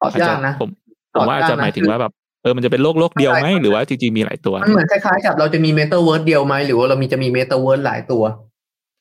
[0.00, 0.68] ตอบยากนะผม
[1.14, 8.22] ผมว่าจะหมายถึงว่าแบบเออมันจะเป็นโลกโลกเดียวไหมหรือว่าจริงๆมีหลายตัว มันเหมือนคล้ายๆกับเราจะมีเมตาเวิร์สเดียวไหมหรือว่าเรามีจะมีเมตาเวิร์สหลายตัว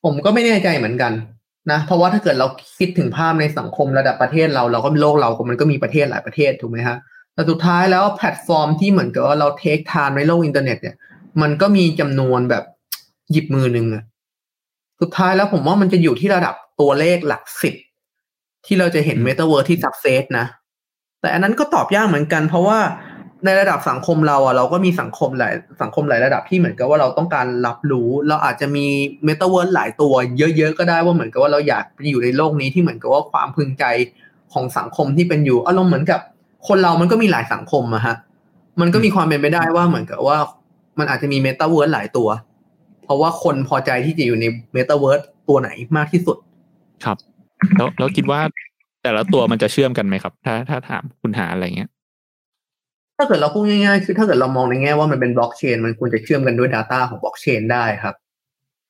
[0.06, 1.12] ผมก็ไม่แน่ใจเหมือนกัน
[1.72, 2.48] นะเพราะว่าถ้าเกิดเรา
[2.78, 6.98] คิดถึงภาพในสังคมระดับประเทศเราเราก็โลกเรามันก็มีประเทศหลายประเทศถูกไหมฮะ
[7.34, 10.96] แต่สุดท้ายแล้วแพลตฟอร์มที่เหมือนกับว่าเรา take time ในโลกอินเทอร์เน็ตเนี่ย
[11.42, 12.64] มันก็มีจำนวนแบบ
[13.32, 14.04] หยิบมือหนึ่งอะ
[15.02, 17.76] สุดท้ายแล้วผมว่ามันจะอยู่ที่ระดับตัวเลขหลักสิบ
[18.66, 20.46] ที่เราจะเห็นอืมเมตาเวิร์สที่ success นะ
[21.22, 22.80] แต่อันนั้นก็ตอบยากเหมือนกัน เพราะว่า
[23.46, 28.86] ในระดับสังคมเราอะเราก็มีสังคมหลายสังคมหลายระดับที่เหมือนกับว่าเราต้องการรับรู้ เราอาจจะมี
[29.26, 33.86] เมตาเวิร์สหลายตัวเยอะๆก็ได้ว่าเหมือนกับว่าเราอยากไปอยู่ในโลกนี้ที่เหมือนกับว่าความพึงใจ
[34.54, 36.20] ของสังคมที่เป็นอยู่อารมณ์เหมือนกับ
[36.68, 38.16] คนเรามันก็มีหลายสังคมอะฮะ
[38.82, 40.38] มันก็มีความเป็นไปได้ว่าเหมือนกับว่า
[41.00, 42.30] มันอาจจะมีเมตาเวิร์สหลายตัว
[43.04, 46.38] เพราะว่าคนพอใจที่จะอยู่ในเมตาเวิร์สตัวไหนมากที่สุด
[47.04, 47.18] ครับ
[47.78, 48.42] แล้วแล้วคิดว่า
[49.04, 51.90] แต่ละตัวมันจะเชื่อมกันไหมครับ ถ้าถ้าถามคุณหาญอะไรเงี้ย
[53.18, 58.16] ถ้าเกิดเราพูดง่ายๆคือถ้าเกิดเรามองในแง่ว่ามันเป็นบล็อกเชนมันควรจะเชื่อมกันด้วย Data ของบล็อกเชนได้ครับ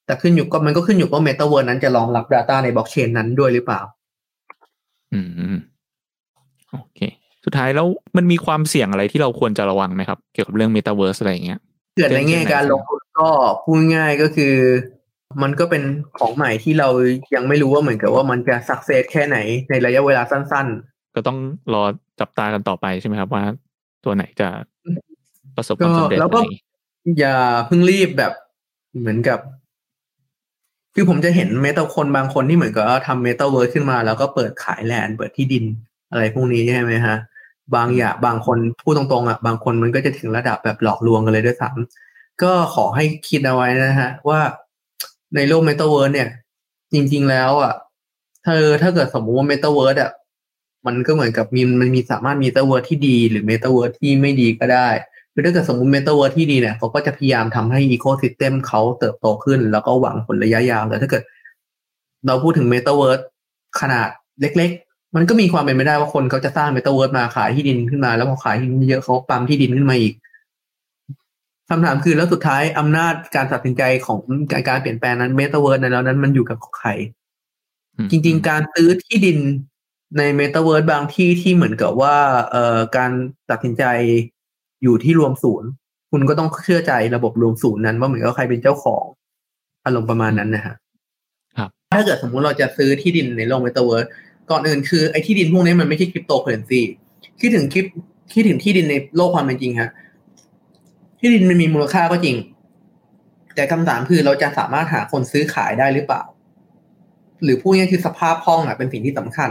[0.06, 3.82] แต่ขึ้นอยู่ก็มันก็ขึ้นอยู่ว่าเมตาเวิร์สนั้นจะรองรับ Data ในบล็อกเชนนั้นด้วยหรือเปล่า
[5.14, 5.20] อื
[5.54, 5.58] ม
[6.72, 7.00] โอเค
[7.46, 11.60] สุดท้ายแล้วมันมีความเสี่ยงอะไรที่เราควรจะระวังไหมครับ เกี่ยวกับเรื่อง Metaverse อะไรอย่างเงี้ย
[11.98, 13.30] เกิดในแง่การลงทุนก็
[13.64, 14.54] พูดง่ายๆก็คือ
[15.42, 15.84] มันก็เป็น
[16.18, 16.88] ของใหม่ที่เรา
[17.36, 19.38] ยังไม่รู้ว่าเหมือนกับว่ามันจะสักเซสแค่ไหน
[19.70, 20.68] ในระยะเวลาสั้น
[21.16, 21.38] ก็ต้อง
[21.74, 21.84] รอ
[22.20, 23.44] จับตากันต่อไปใช่ไหมครับว่า
[24.06, 24.48] ตัวไหนจะ
[25.56, 26.64] ประสบๆคก็วามสำเร็จแล้วอะก็ไรอย่างงี้
[27.20, 28.34] อย่าเพิ่งรีบแบบ
[29.00, 29.40] เหมือนกับ
[30.96, 35.66] คือผมจะเห็นเมตาคนบางคนที่เหมือนกับว่าทำเมตาเวิร์สขึ้นมา แล้วก็เปิดขาย land เปิดที่ดิน
[36.12, 37.16] อะไรพวกนี้ใช่ไหมฮะ
[37.76, 44.40] บางอย่างบางคนพูดตรงๆอะบางคนมันก็จะถึงระดับแบบหลอกลวงกันเลยด้วยซ้ำก็ขอให้คิดเอาไว้นะฮะ ว่า
[45.36, 46.30] ในโลกเมตาเวิร์สเนี่ย
[46.94, 47.74] จริง ๆ แล้วอะ
[48.46, 50.12] ถ้าถ้าเกิดสมมติว่าเมตาเวิร์สอะ
[50.86, 54.90] มันก็เหมือนกับมีมันมีสามารถมีเมตาเวิร์สที่ดี หรือเมตาเวิร์สที่ไม่ดีก็ได้
[55.34, 61.24] คือถ้าเกิดสมมติเมตาเวิร์สที่ดีเนี่ยเขาก็จะพยายามทำให้ ecosystem เขาเติบโตขึ้น แล้วก็หวังผลระยะยาวแต่ถ้าเกิด
[62.28, 63.18] เราพูดถึงเมตาเวิร์ส
[63.80, 64.08] ขนาด
[64.42, 70.14] เล็ก ๆ มันก็มีความเป็นไปได้ว่าคนเขาจะสร้างเมตาเวิร์สมาขายที่ดินขึ้นมา แล้วพอขายที่ดินเยอะเขาปั๊มที่ดินขึ้นมาอีก
[71.70, 74.20] คำถามคือแล้วสุดท้ายอำนาจการตัดสินใจของ
[74.52, 76.90] การการเปลี่ยนแปลงนั้นเมตาเวิร์สนั้นแล้วนั้นมันอยู่กับใคร
[77.96, 79.38] อืมจริง ๆ การซื้อที่ดิน
[80.18, 82.16] ในเมตาเวิร์สบางที่ที่เหมือนกับว่า
[82.52, 83.12] เอ่อการ
[83.50, 83.84] ตัดสินใจ
[84.84, 85.70] อยู่ที่รวมศูนย์
[86.12, 89.04] คุณก็ต้องเชื่อใจระบบรวมศูนย์นั้น ว่าเหมือนกับใครเป็นเจ้าของ
[89.86, 90.76] อารมณ์ประมาณนั้นนะฮะ
[91.58, 94.08] ครับถ้าเกิดสมมุติเราจะซื้อที่ดินในโลกเมตาเวิร์ส
[94.52, 96.82] ก่อนอื่นคือไอ้ที่ดินพวกนี้มันไม่ใช่คริปโตเคอเรนซี
[97.40, 97.86] คิดถึงคริป
[98.34, 99.90] คิดถึงที่ดินในโลกความเป็นจริงฮะ
[101.20, 102.38] ที่ดินมันมีมูลค่าก็จริง
[103.56, 106.22] แต่คำถามคือเราจะสามารถหาคนซื้อขายได้หรือเปล่า
[107.44, 109.50] หรือพูดง่ายคือสภาพคล่องอะเป็นสิ่งที่สำคัญ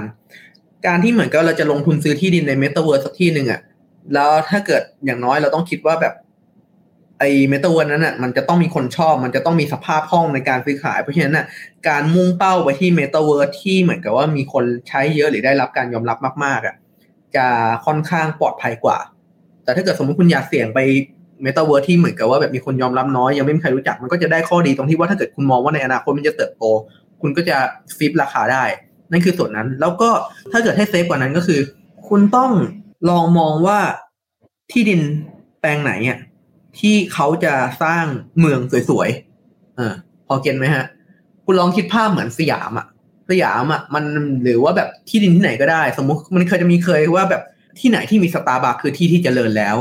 [0.86, 3.60] การที่เหมือนกับเราจะลงทุนซื้อที่ดินในเมตาเวิร์สสักที่หนึ่งอะ
[4.14, 6.14] แล้วถ้าเกิดอย่างน้อยเราต้องคิดว่าแบบ
[7.18, 11.46] ไอ้เมตาเวิร์สนั้นอะมันจะต้องมีคนชอบ มันจะต้องมีสภาพคล่องในการซื้อขาย เพราะฉะนั้นอะ
[11.88, 16.74] การมุ่งเป้าไปที่เมตาเวิร์สที่เหมือนกับว่ามีคนใช้เยอะหรือได้รับการยอมรับมากๆอะ
[17.36, 17.46] จะ
[17.86, 18.98] ค่อนข้างปลอดภัยกว่า
[19.64, 20.78] แต่ถ้าเกิดสมมติคุณอยากเสี่ยงไป
[21.42, 26.64] เมตาเวิร์สที่เหมือนกับว่าแบบมีคนยอมรับน้อยยังไม่มีใครรู้จัก มันก็จะได้ข้อดีตรงที่ว่าถ้าเกิดคุณมองว่าในอนาคตมันจะเติบโต
[27.22, 27.56] คุณก็จะ
[27.98, 28.64] ฟิปราคาได้
[29.12, 30.10] นั่นคือส่วนนั้น แล้วก็
[30.52, 31.60] ถ้าเกิดให้ safe กว่านั้นก็คือ
[32.08, 32.52] คุณต้อง
[33.08, 33.78] ลองมองว่า
[34.72, 35.00] ที่ดิน
[35.60, 36.18] แปลงไหนอะ
[36.78, 38.04] ที่เขาจะสร้าง
[38.38, 39.92] เมืองสวยๆเออ
[40.26, 40.84] พอ get ไหมฮะ
[41.44, 42.86] คุณลองคิดภาพเหมือนสยามอะ
[43.30, 44.04] สยามอะมัน
[44.42, 47.42] หรือว่าแบบที่ดินที่ไหนก็ได้ สมมุติมันเคยจะมีเคยว่าแบบ
[47.78, 49.76] ที่ไหนที่มีสตาร์บัคคือที่ที่เจริญแล้ว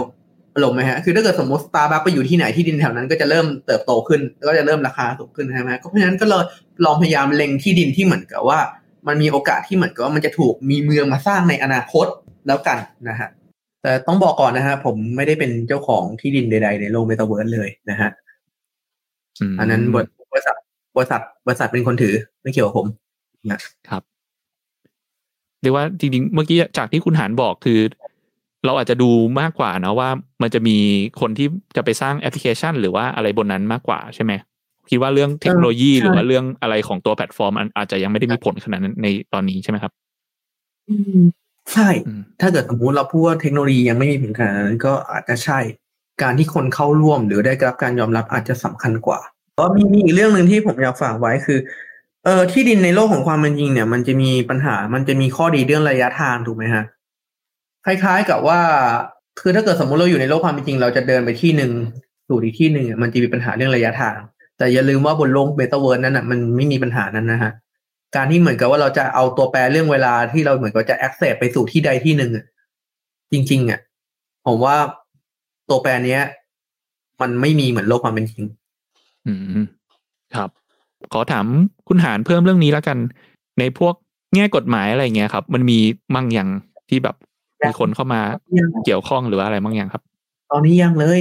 [0.57, 6.43] อารมณ์ไหมฮะ คือถ้าเกิดสมมติสตาร์บัคไปอยู่ที่ไหนที่ดินแถวนั้นก็จะเริ่มเติบโตขึ้นแล้วก็จะเริ่มราคาสูงขึ้นใช่ไหมก็เพราะฉะนั้นก็เลย
[6.85, 8.59] ลองพยายามเล็งที่ดินที่เหมือนกับว่า
[9.07, 12.07] มันมีโอกาสที่เหมือนกับว่ามันจะถูกมีเมืองมาสร้างในอนาคต
[12.47, 12.77] แล้วกัน
[13.09, 13.29] นะฮะ
[13.81, 18.09] แต่ต้องบอกก่อนนะฮะ ผมไม่ได้เป็นเจ้าของที่ดินใด ๆ ในโลกเมตาเวิร์สเลยนะฮะ
[19.51, 20.55] มอันนั้นบริษัท
[20.97, 22.87] บริษัทบริษัทเป็นคนถือไม่เกี่ยวกับผม
[23.89, 24.03] ครับ
[25.61, 27.79] เรียกว่าจริงๆ เมื่อกี้จากที่คุณหาญบอกคือ
[28.67, 29.09] เราอาจจะดู
[29.41, 30.09] มากกว่าเนาะว่า
[30.41, 30.77] มันจะมี
[31.21, 34.33] คนที่จะไปสร้างแอปพลิเคชัน หรือว่าอะไรบนนั้นมากกว่าใช่ไหม
[34.89, 39.91] คิดว่าเรื่องเทคโนโลยีใช่หรือว่าเรื่องอะไรของตัวแพลตฟอร์มมันอาจจะยังไม่ได้มีผลขนาดนั้นในตอนนี้ใช่ไหมครับ
[41.73, 45.59] ใช่อืมถ้าเกิดสมมติเราพูดว่าเทคโนโลยียังไม่มีผลขนาดนั้นก็อาจจะใช่
[46.21, 49.19] การที่คนเข้าร่วมหรือได้รับการยอมรับอาจจะสำคัญกว่า
[49.59, 51.59] ก็มีมีอีกเรื่องหนึ่งที่ผมอยากฝากไว้คือ
[52.25, 56.83] เออที่ดินในโลกของความเป็นจริงเนี่ย มันจะมีปัญหา มันจะมีข้อดีเรื่องระยะทางถูกไหมฮะ
[57.87, 58.59] คล้ายๆกับว่า
[59.41, 61.71] คือถ้าเกิดสมมติเราอยู่ในโลกความเป็นจริง เราจะเดินไปที่หนึ่ง
[62.27, 64.17] สู่อีกที่หนึ่งมันจะมีปัญหาเรื่องระยะทาง
[64.57, 67.51] แต่อย่าลืมว่าบนโลกเมตาเวิร์นั้นอะมันไม่มีปัญหานั้นนะฮะ
[68.15, 72.31] การที่เหมือนกับว่าเราจะเอาตัวแปรเรื่องเวลาที่เราเหมือนกับจะ access ไปสู่ที่ใดที่หนึ่ง
[73.31, 73.79] จริงๆอะ
[74.45, 74.75] ผมว่า
[75.69, 76.21] ตัวแปรเนี้ย
[77.21, 78.43] มันไม่มีเหมือนโลกความเป็นจริง
[79.27, 79.63] อืม
[80.35, 80.49] ครับ
[81.13, 81.45] ขอถาม
[81.87, 82.97] คุณหานเพิ่มเรื่องนี้แล้วกัน
[83.59, 83.93] ในพวก
[84.35, 85.79] แง่กฎหมายอะไรเงี้ยครับ มันมี
[86.15, 86.49] มั่งอย่าง
[86.89, 87.15] ที่แบบ
[87.61, 88.21] มีคนเข้ามา
[88.85, 90.03] เกี่ยวข้องหรือว่าอะไรมั่งอย่างครับ
[90.51, 91.19] ตอนนี้ยังเลย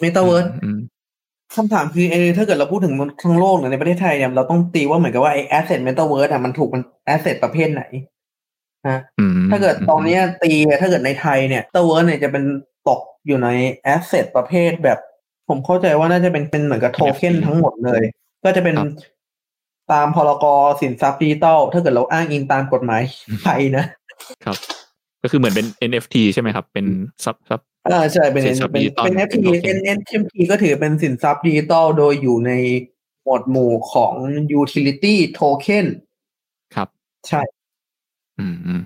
[0.00, 0.78] เมตาเวิร์อืม
[1.54, 6.82] คำถามคือเออถ้าเกิดเราพูดถึงทั้งโลกเนี่ยในประเทศไทยเนี่ยเราต้องตีว่าเหมือนกับว่าไอ้ asset metaverse อะมันถูกมัน
[7.14, 7.82] asset ประเภทไหน
[8.88, 12.44] ฮะอืมถ้าเกิดตอนเนี้ยตีถ้าเกิดในไทยเนี่ย metaverse เนี่ยจะเป็น
[12.88, 13.48] ตกอยู่ใน
[13.94, 14.98] asset ประเภทแบบ
[15.48, 18.02] ผมเข้าใจว่าน่าจะเป็นเป็นเหมือนกับโทเค็น NFT ทั้งหมดเลย
[18.44, 18.88] ก็จะเป็นครับ
[19.92, 20.44] ตามพรก
[20.80, 23.02] สินทรัพย์ดิจิตอลถ้าเกิดเราอ้างอิงตามกฎหมาย
[23.42, 23.84] ไทยนะ
[24.44, 24.56] ครับ
[25.26, 26.86] ก็คือเหมือนเป็น NFT ใช่ไหมครับ เป็น
[27.24, 27.60] ซับซับ
[27.92, 32.52] อ่าใช่เป็นสินทรัพย์เป็นดิจิตอลเป็นเป็น NFT token เป็น NFT ก็ถือเป็นสินทรัพย์ดิจิตอลโดยอยู่ใน
[33.24, 34.14] หมวดหมู่ของ
[34.60, 35.86] utility token
[36.74, 36.88] ครับ
[37.28, 37.42] ใช่
[38.38, 38.82] อืมอืม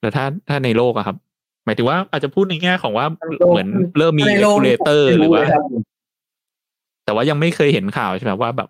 [0.00, 1.16] แล้วถ้าถ้าในโลกอะครับ
[1.64, 3.06] หมายถึงว่าอาจจะพูดในแง่ของว่า
[3.48, 5.62] เหมือนเริ่มมีในโลก regulator ไม่หรือว่าเลยครับ
[7.04, 8.68] แต่ว่ายังไม่เคยเห็นข่าวใช่ไหมว่าแบบ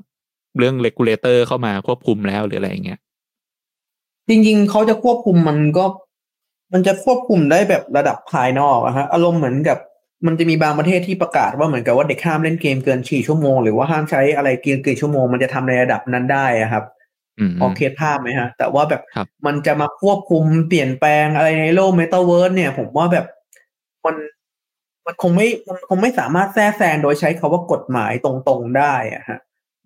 [0.58, 2.98] เรื่อง regulator เข้ามาควบคุมแล้วหรืออะไรอย่างเงี้ย
[4.28, 5.84] จริงๆ เขาจะควบคุมมันก็
[6.74, 9.78] มันจะควบคุมได้แบบระดับภายนอกอะฮะอารมณ์เหมือนกับ
[10.26, 16.84] มันจะมีบางประเทศที่ประกาศว่าเหมือนกับว่าเด็กห้ามเล่นเกมเกินสี่ชั่วโมง หรือว่าห้ามใช้อะไรเกินเกินชั่วโมงมันจะทำในระดับนั้นได้อะครับ
[17.38, 23.26] อืมพอ get ภาพไหมฮะ แต่ว่าแบบครับมันจะมาควบคุมเปลี่ยนแปลงอะไรในโลกเมตาเวิร์สเนี่ย ผมว่าแบบ
[24.04, 24.16] มัน
[25.06, 29.38] มันคงไม่มันคงไม่สามารถแทรกแซงโดยใช้คาว่ากฎหมายตรงๆได้อะฮะ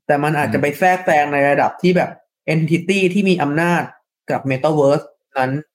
[0.06, 2.10] แต่มันอาจจะไปแทรกแซงในระดับที่แบบ
[2.54, 3.82] entity ที่มีอำนาจ
[4.30, 5.06] กับ Metaverse
[5.38, 5.67] นั้นห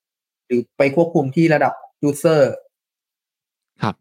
[0.54, 1.74] รือไปควบคุมที่ระดับ
[2.10, 2.42] user
[3.84, 3.96] ครับ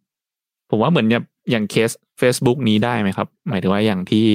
[0.71, 1.91] ผมว่าเหมือนอย่างอย่างเคส
[2.21, 4.27] Facebook นี้ได้ไหมครับ หมายถึงว่าอย่างที่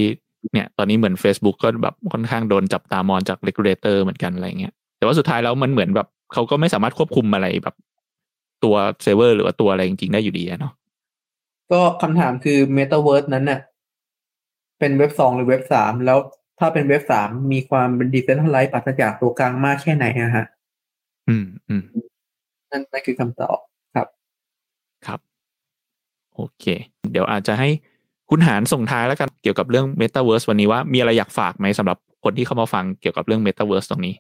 [0.53, 7.75] เนี่ย ตอนนี้เหมือน Facebook ก็แบบค่อนข้างโดนจับตามองจาก regulator เหมือนกันอะไรเงี้ยแต่ว่าสุดท้ายแล้วมันเหมือนแบบเขาก็ไม่สามารถควบคุมอะไรแบบ
[8.63, 10.73] ตัวเซิร์ฟเวอร์หรือว่าตัวอะไรจริงๆได้อยู่ดีอะเนาะ
[11.71, 13.59] ก็คำถามคือ Metaverse นั้นน่ะ
[14.79, 16.19] เป็นเว็บสองหรือเว็บสามแล้ว
[16.59, 20.45] ถ้าเป็นเว็บสามมีความเป็น decentralized ปราศจากตัวกลางมากแค่ไหนอะฮะ
[21.29, 21.83] อืมอืม
[22.71, 23.57] นั่นนั่นคือคำตอบ
[23.95, 24.07] ครับ
[25.07, 25.19] ครับ
[26.35, 26.65] โอเค
[27.11, 27.69] เดี๋ยวอาจจะให้
[28.29, 34.13] คุณหารส่งท้ายแล้วกันเกี่ยวกับเรื่อง Metaverse วันนี้ว่ามีอะไรอยากฝากไหมสำหรับคนที่เข้ามาฟังเกี่ยวกับเรื่อง Metaverse ตรงนี้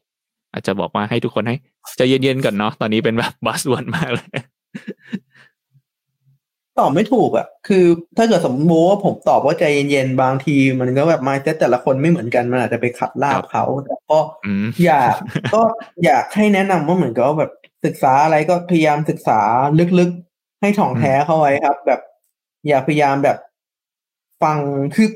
[0.53, 1.55] อาจจะบอกว่าให้ทุกคนให้
[1.97, 4.27] ใจเย็นๆก่อนเนาะตอนนี้เป็นแบบบัสวนมากเลย
[6.79, 7.85] ตอบไม่ถูกอะ คือ
[8.17, 15.15] ถ้าเกิดสมมติว่าผมตอบว่าใจเย็นๆ บางที มันก็แบบ mindset แต่ละคนไม่เหมือนกัน มันอาจจะไปขัดลาครับบเขาแต่ก็อืมอยาก
[15.53, 15.61] ก็
[16.05, 17.51] อยากให้แนะนำว่าเหมือนกับว่าแบบ
[17.85, 19.39] ศึกษาอะไรก็พยายามศึกษา
[19.99, 22.01] ลึกๆ ให้ถ่องแท้เข้าไว้ครับ แบบ
[22.67, 23.37] อย่าพยายามแบบ
[24.43, 24.57] ฟัง
[24.95, 25.09] คือ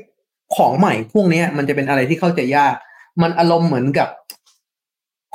[0.56, 2.74] ของใหม่พวกนี้มันจะเป็นอะไรที่เข้าใจยาก
[3.22, 4.08] มันอารมณ์เหมือนกับ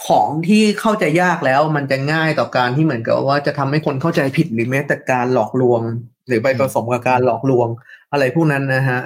[0.07, 5.81] ของที่เข้าใจยากแล้วมันจะง่ายต่อการที่เหมือนกับว่าจะทำให้คนเข้าใจผิดหรือแม้แต่การหลอกลวง
[6.27, 7.67] หรือไปผสมกับการหลอกลวง
[8.11, 8.99] อะไรพวกนั้นนะฮะ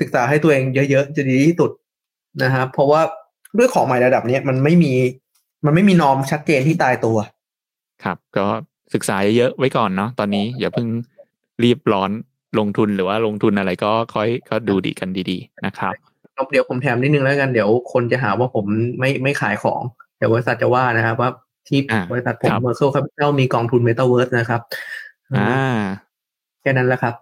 [0.00, 1.70] ศึกษาให้ตัวเองเยอะๆจะดีที่สุด
[2.42, 3.00] นะฮะเพราะว่า
[3.58, 4.92] ด้วยของใหม่ระดับเนี้ยมันไม่มี
[5.64, 7.16] มันไม่มีนอมชัดเจนที่ตายตัว
[8.04, 8.46] ครับ ก็
[8.94, 10.88] ศึกษาเยอะๆไว้ก่อนเนาะตอนนี้อย่าเพิ่ง
[11.62, 12.10] รีบร้อน
[12.58, 15.94] ลงทุนหรือว่าลงทุนอะไรก็ค่อยก็ดูดีกันดีๆนะครับ
[16.50, 18.64] เดี๋ยวผมแถมนิดนึงแล้วกันเดี๋ยวคนจะหาว่าผม
[18.98, 19.80] ไม่ไม่ขายของ
[20.18, 21.30] เดี๋ยวบริษัทจะว่านะครับว่า
[21.68, 24.60] ที่อ่าบริษัทผมครับ Merkle Capital มีกองทุนเมตาเวิร์สนะครับ
[25.36, 25.74] อ่า
[26.60, 27.14] แค่นั้นแหละครับ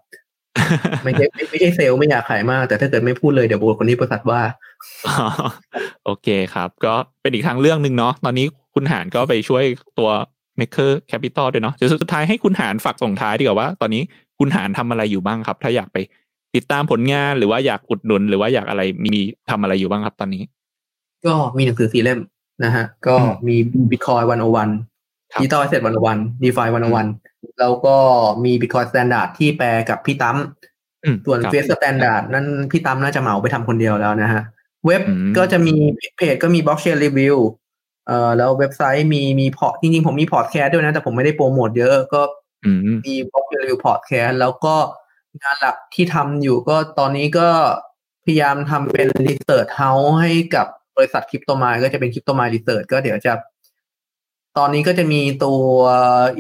[1.05, 4.41] ไม่ใช่ไม่ไม่ใช่เซลล์ไม่อยากขายมาก แต่ถ้าเกิดไม่พูดเลยเดี๋ยวบอกคนนี้บริษัทว่า
[5.07, 5.29] อ๋อ
[6.05, 9.65] โอเคครับ ก็เป็นอีกทางเรื่องหนึ่งเนาะตอนนี้คุณหาญก็ไปช่วย
[9.99, 10.11] ตัว
[10.61, 14.03] Maker Capital ด้วยเนาะเดี๋ยวสุดท้ายให้คุณหารฝากส่งท้ายดีกว่าว่า ตอนนี้
[14.39, 15.99] คุณหารทำอะไรอยู่บ้างครับ ถ้าอยากไป
[16.55, 20.43] ติดตามผลงานหรือว่าอยากอุดหนุน หรือว่าอยากอะไรมีทำอะไรอยู่บ้างครับตอนนี้
[21.27, 22.21] ก็มีหนังสือสี่เล่ม
[22.65, 23.15] นะฮะ ก็
[23.47, 23.57] มี
[23.91, 24.71] Bitcoin 101
[25.41, 25.83] Digital Asset
[26.13, 26.69] 101 DeFi
[27.13, 27.97] 101 แล้วก็
[28.45, 30.37] มี Bitcoin Standard ที่แปลกับพี่ตั้ม
[31.27, 34.43] ส่วน Face Standard นั้นพี่ตั้มน่าจะเหมาไปทำคนเดียวแล้วนะฮะ
[34.87, 35.03] เว็บ
[35.37, 35.75] ก็จะมี
[36.17, 42.23] เพจก็มี Blockchain Review เอ่อแล้วเว็บไซต์มีมี pod จริงๆ ผมมีพอร์ตแคสด้วยนะ แต่ผมไม่ได้โปรโมทเยอะก็
[43.07, 44.75] มี Block Review podcast แล้วก็
[45.43, 47.49] งานหลักที่ทำอยู่ก็ตอนนี้ก็
[48.25, 53.33] พยายามทำเป็น research house ให้กับบริษัท Cryptomind ก็จะเป็น Cryptomind Research ก็เดี๋ยวจะ
[54.59, 55.61] ตอนนี้ก็จะมีตัว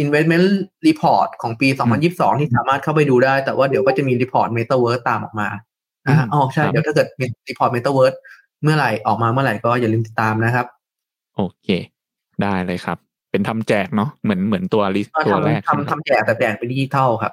[0.02, 0.48] investment
[0.86, 1.68] report ของปี
[2.04, 5.48] 2022 ที่สามารถเข้าไปดูได้ แต่ว่าเดี๋ยวก็จะมี report metaverse ตามออกมา
[6.08, 8.16] อ่าอ๋อใช่ เดี๋ยวถ้าเกิดมี report metaverse
[8.62, 10.66] เมื่อไหร่ออกมาเมื่อไหร่ก็อย่าลืมติดตามนะครับ
[11.36, 11.68] โอเค
[12.42, 12.98] ได้เลยครับ
[13.30, 17.32] เป็นทำแจกเนาะเหมือนเหมือนตัว list ตัวแรกทำทำแจกแต่แจกเป็นดิจิทัลครับ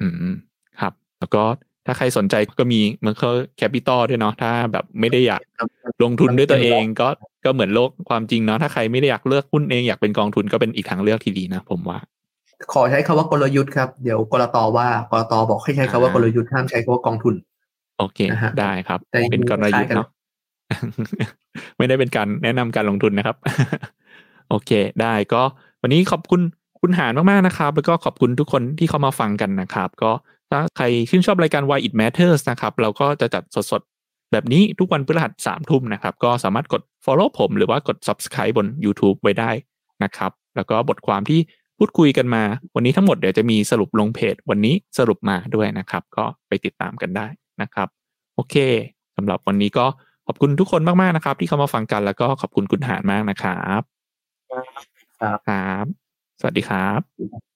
[0.00, 0.34] อืม
[0.80, 1.42] ครับ แล้วก็
[1.86, 5.40] ถ้าใครสนใจก็มี Merkle Capital ด้วยเนาะถ้าแบบไม่ได้อยาก
[6.04, 7.08] ลงทุนด้วยตัวเองก็
[7.44, 11.98] ก็เหมือนโลกความจริงเนาะถ้าใครไม่ได้อยากเลือกหุ้นเองอยากเป็นกองทุนก็เป็นอีกทางเลือกที่ดีนะผมว่า
[12.72, 17.34] ขอใช้คำว่ากลยุทธ์ครับเดี๋ยวกลตว่ากลตบอกให้ใช้คำว่ากลยุทธ์ห้ามใช้คำว่ากองทุน
[17.98, 18.18] โอเค
[18.60, 20.08] ได้ครับ เป็นกลยุทธ์เนาะ
[21.76, 23.36] ไม่ได้เป็นการแนะนำการลงทุนนะครับ
[24.48, 25.42] โอเค ได้ก็
[25.82, 26.40] วันนี้ขอบคุณ
[26.80, 30.10] คุณหานมากๆนะครับ แล้วก็ขอบคุณทุกคนที่เข้ามาฟังกันนะครับ ก็
[30.50, 39.50] ถ้าใครชื่นชอบรายการ Why It Matters นะครับ เราก็จะจัดสดๆ แบบนี้ทุกวันพฤหัสสามทุ่มนะครับ ก็สามารถกด follow ผม หรือว่ากด subscribe บน YouTube ไว้ได้
[40.04, 41.40] นะครับ แล้วก็บทความที่
[41.78, 42.42] พูดคุยกันมา
[42.74, 47.26] วันนี้ทั้งหมดเดี๋ยวจะมีสรุปลงเพจ วันนี้สรุปมาด้วยนะครับ ก็ไปติดตามกันได้
[47.62, 47.88] นะครับ
[48.34, 48.56] โอเค
[49.16, 49.86] สำหรับวันนี้ก็
[50.26, 53.82] ขอบคุณทุกคนมากๆนะครับ ที่เข้ามาฟังกันแล้วก็ขอบคุณคุณหานมากนะครับ
[55.20, 55.84] ครับครับ
[56.40, 57.55] สวัสดีครับ